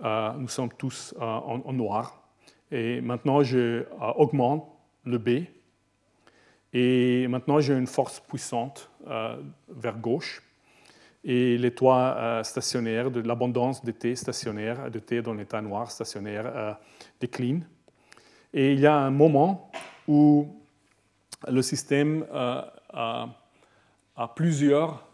[0.00, 2.22] Nous sommes tous en, en, noir.
[2.70, 3.84] Et maintenant, je
[4.16, 4.68] augmente
[5.04, 5.28] le B.
[6.72, 8.90] Et maintenant, j'ai une force puissante
[9.68, 10.42] vers gauche
[11.24, 15.90] et les toits euh, stationnaires, de l'abondance de T stationnaire, de T dans l'état noir
[15.90, 16.72] stationnaire, euh,
[17.20, 17.66] décline.
[18.54, 19.70] Et il y a un moment
[20.06, 20.48] où
[21.46, 23.28] le système euh, a,
[24.34, 25.04] plusieurs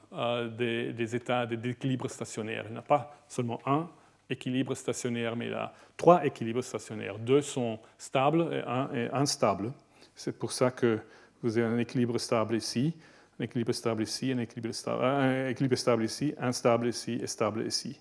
[0.56, 2.64] des, états d'équilibre stationnaire.
[2.68, 3.88] Il n'y a pas seulement un
[4.30, 7.18] équilibre stationnaire, mais il a trois équilibres stationnaires.
[7.18, 9.72] Deux sont stables et un est instable.
[10.14, 10.98] C'est pour ça que
[11.42, 12.94] vous avez un équilibre stable ici
[13.40, 17.66] un équilibre stable ici, un équilibre stable, un équilibre stable ici, instable ici et stable
[17.66, 17.98] ici.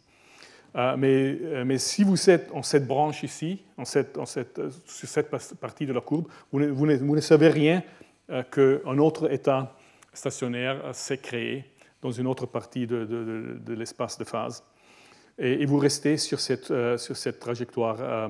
[0.75, 4.57] Euh, mais, euh, mais, si vous êtes en cette branche ici, en cette, en cette,
[4.57, 5.29] euh, sur cette
[5.59, 7.83] partie de la courbe, vous ne, savez rien
[8.51, 9.75] qu'un autre état
[10.13, 11.65] stationnaire s'est créé
[12.01, 14.63] dans une autre partie de, de, l'espace de phase.
[15.37, 18.29] Et, vous restez sur cette, sur cette trajectoire,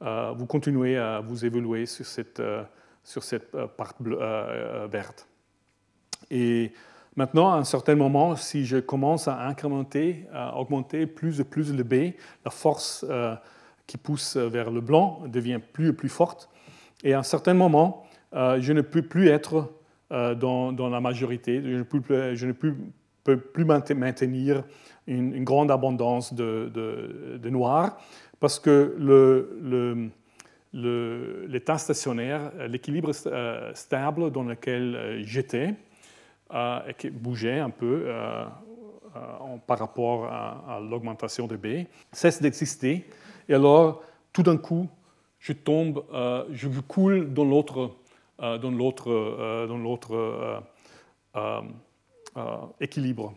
[0.00, 2.42] vous continuez à vous évoluer sur cette,
[3.04, 3.94] sur cette part
[4.90, 5.26] verte.
[6.30, 6.72] Et
[7.16, 11.74] maintenant, à un certain moment, si je commence à incrémenter, à augmenter plus et plus
[11.74, 12.14] le B,
[12.44, 13.34] la force euh,
[13.86, 16.48] qui pousse vers le blanc devient plus et plus forte.
[17.02, 18.04] Et à un certain moment,
[18.34, 19.72] euh, je ne peux plus être
[20.12, 22.74] euh, dans, dans, la majorité, je ne peux, je ne peux,
[23.24, 24.64] peux plus maintenir
[25.14, 27.98] une, grande abondance de, de, de, noir
[28.38, 28.96] parce que
[30.72, 33.12] l'état stationnaire, l'équilibre
[33.74, 35.74] stable dans lequel j'étais,
[36.52, 38.44] euh, et qui bougeait un peu euh,
[39.14, 43.06] euh, par rapport à, l'augmentation de B, cesse d'exister.
[43.48, 44.88] Et alors, tout d'un coup,
[45.38, 46.04] je tombe,
[46.50, 47.92] je coule dans l'autre
[52.80, 53.32] équilibre.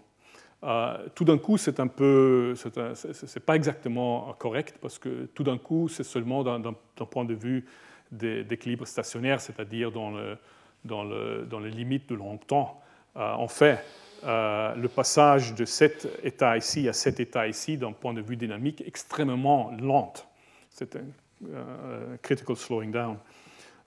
[1.16, 5.90] Tout d'un coup, c'est un peu, c'est pas exactement correct parce que tout d'un coup,
[5.90, 6.74] c'est seulement d'un
[7.10, 7.66] point de vue
[8.12, 10.38] d'équilibre stationnaire, c'est-à-dire dans, le,
[10.86, 12.82] dans, le, dans les limites de long temps.
[13.16, 13.84] Euh, en fait,
[14.24, 18.38] euh, le passage de cet état ici à cet état ici, d'un point de vue
[18.38, 20.28] dynamique, extrêmement lente.
[20.70, 21.02] C'est un
[21.50, 23.18] euh, critical slowing down.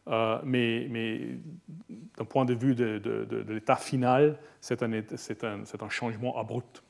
[0.06, 1.20] Mais, mais
[2.16, 6.82] d'un point de vue de, l'état final, c'est un, changement abrupt.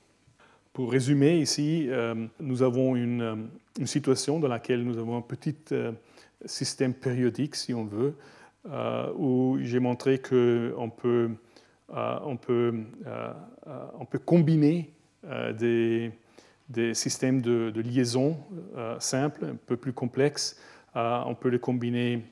[0.73, 1.89] pour résumer ici,
[2.41, 3.49] nous avons une,
[3.79, 5.57] une, situation dans laquelle nous avons un petit
[6.45, 8.15] système périodique, si on veut,
[9.17, 11.31] où j'ai montré qu'on peut,
[11.89, 12.75] on peut,
[13.99, 14.93] on peut combiner
[15.59, 16.13] des,
[16.69, 18.37] des systèmes de, liaison
[18.99, 20.61] simples, un peu plus complexes.
[20.95, 22.23] on peut les combiner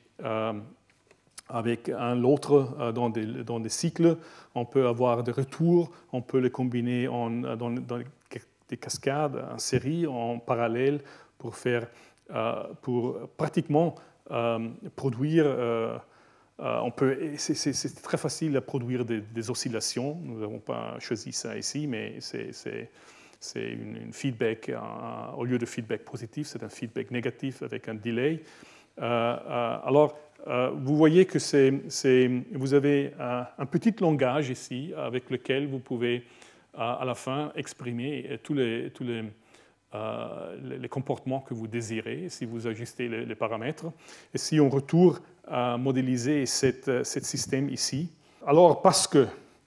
[1.48, 4.16] avec un l'autre euh, dans, des, cycles.
[4.54, 7.70] On peut avoir des retours, on peut les combiner en, dans,
[8.68, 11.00] des cascades en série, en parallèle,
[11.38, 11.86] pour, faire,
[12.30, 13.94] euh, pour pratiquement
[14.30, 15.46] euh, produire.
[16.58, 20.18] on peut, c'est, très facile à produire des, oscillations.
[20.22, 22.88] Nous n'avons pas choisi ça ici, mais c'est,
[23.56, 24.72] une, feedback,
[25.36, 28.42] au lieu de feedback positif, c'est un feedback négatif avec un delay.
[28.98, 30.16] Alors,
[30.46, 31.38] euh, vous voyez que
[32.56, 33.12] vous avez
[33.58, 36.24] un, petit langage ici avec lequel vous pouvez
[36.76, 39.22] à la fin exprimer tous les, tous les,
[39.94, 43.86] euh, les, comportements que vous désirez si vous ajustez les, paramètres.
[44.34, 46.72] Et si on retourne à modéliser ce
[47.04, 48.10] système ici,
[48.46, 49.26] alors parce que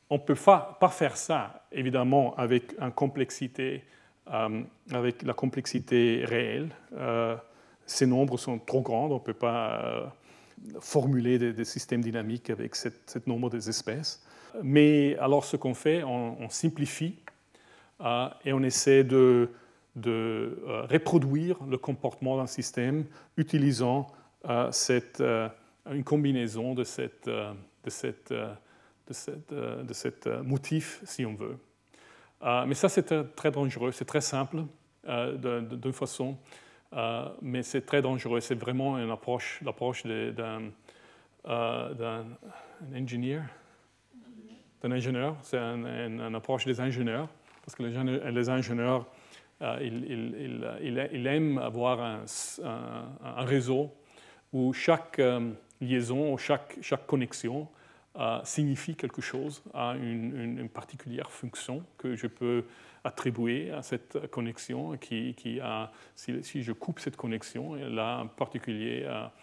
[0.09, 2.73] on ne peut pas, faire ça, évidemment, euh, avec
[5.23, 6.69] la complexité réelle.
[7.87, 10.13] Ces nombres sont trop grands, on ne peut pas
[10.79, 14.23] formuler des, systèmes dynamiques avec cette, nombre d'espèces.
[14.63, 17.15] Mais alors ce qu'on fait, on, simplifie
[18.01, 19.49] euh, et on essaie de,
[20.05, 23.05] euh, reproduire le comportement d'un système
[23.37, 24.07] utilisant
[24.49, 24.71] euh,
[25.91, 27.53] une combinaison de cette, de
[29.09, 31.57] de cette motif, si on veut.
[32.67, 34.63] mais ça, c'est très dangereux, c'est très simple
[35.05, 36.37] d'une façon.
[36.93, 38.39] Euh, mais c'est très dangereux.
[38.39, 40.71] C'est vraiment une approche, l'approche d'un
[41.47, 42.23] euh,
[42.93, 43.43] ingénieur.
[44.81, 45.35] D'un ingénieur.
[45.41, 47.27] C'est une approche des ingénieurs.
[47.65, 49.05] Parce que les, ingénieurs,
[49.61, 52.23] euh, ils, aiment avoir un,
[52.63, 53.91] un, réseau
[54.53, 55.21] où chaque
[55.81, 57.67] liaison, ou chaque, connexion
[58.43, 62.63] signifie quelque chose, a une, particulière fonction que je peux
[63.07, 68.27] attribuer à cette connexion qui, qui a, si, je coupe cette connexion, elle a en
[68.27, 69.33] particulier à,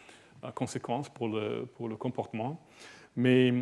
[0.54, 2.60] conséquence pour le, pour le comportement.
[3.16, 3.54] Mais,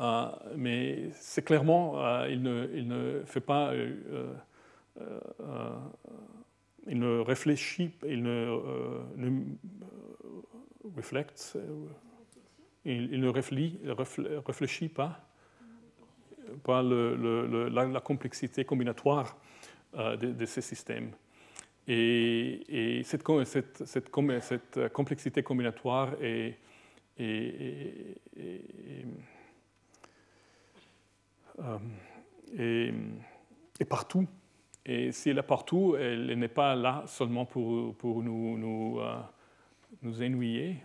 [0.00, 4.34] euh, mais c'est clairement, euh, il, ne, il, ne, fait pas, euh,
[6.86, 8.58] il ne réfléchit, il ne,
[9.16, 9.30] ne
[12.84, 13.80] il, il, ne réfléchit,
[14.46, 15.29] réfléchit pas
[16.66, 19.36] le, la, complexité combinatoire
[19.94, 21.10] euh, de, ces systèmes.
[21.86, 26.58] Et, cette, cette, complexité combinatoire est,
[27.18, 28.16] est,
[32.58, 32.92] euh,
[33.88, 34.26] partout.
[34.86, 40.76] Et si elle est partout, elle n'est pas là seulement pour, nous, euh, ennuyer.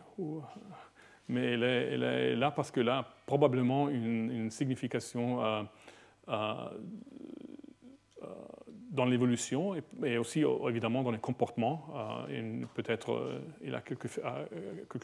[1.27, 1.63] Mais elle
[2.03, 5.63] est, là parce que là, probablement une, signification euh,
[6.29, 6.53] euh,
[8.23, 8.27] euh,
[8.91, 11.87] dans l'évolution et, aussi évidemment dans les comportements.
[12.75, 14.07] Peut-être il a quelque,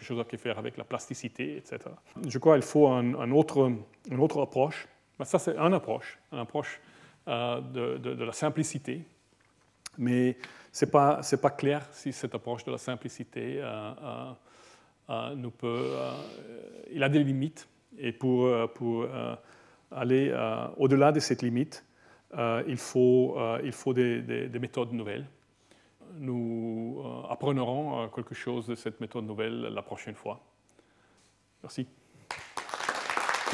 [0.02, 1.80] chose à faire avec la plasticité, etc.
[2.28, 4.88] Je crois qu'il faut une autre approche.
[5.24, 6.80] ça, c'est une approche, une approche
[7.28, 9.04] de, la simplicité.
[9.98, 10.38] Mais
[10.72, 13.62] ce n'est pas, clair si cette approche de la simplicité
[15.58, 16.12] peut, euh,
[16.92, 17.68] il a des limites.
[17.98, 19.36] Et pour, euh,
[19.92, 20.34] aller
[20.78, 21.84] au-delà de cette limite,
[22.68, 23.36] il faut,
[23.94, 25.26] des, méthodes nouvelles.
[26.20, 30.40] Nous apprendrons quelque chose de cette méthode nouvelle la prochaine fois.
[31.64, 31.88] Merci.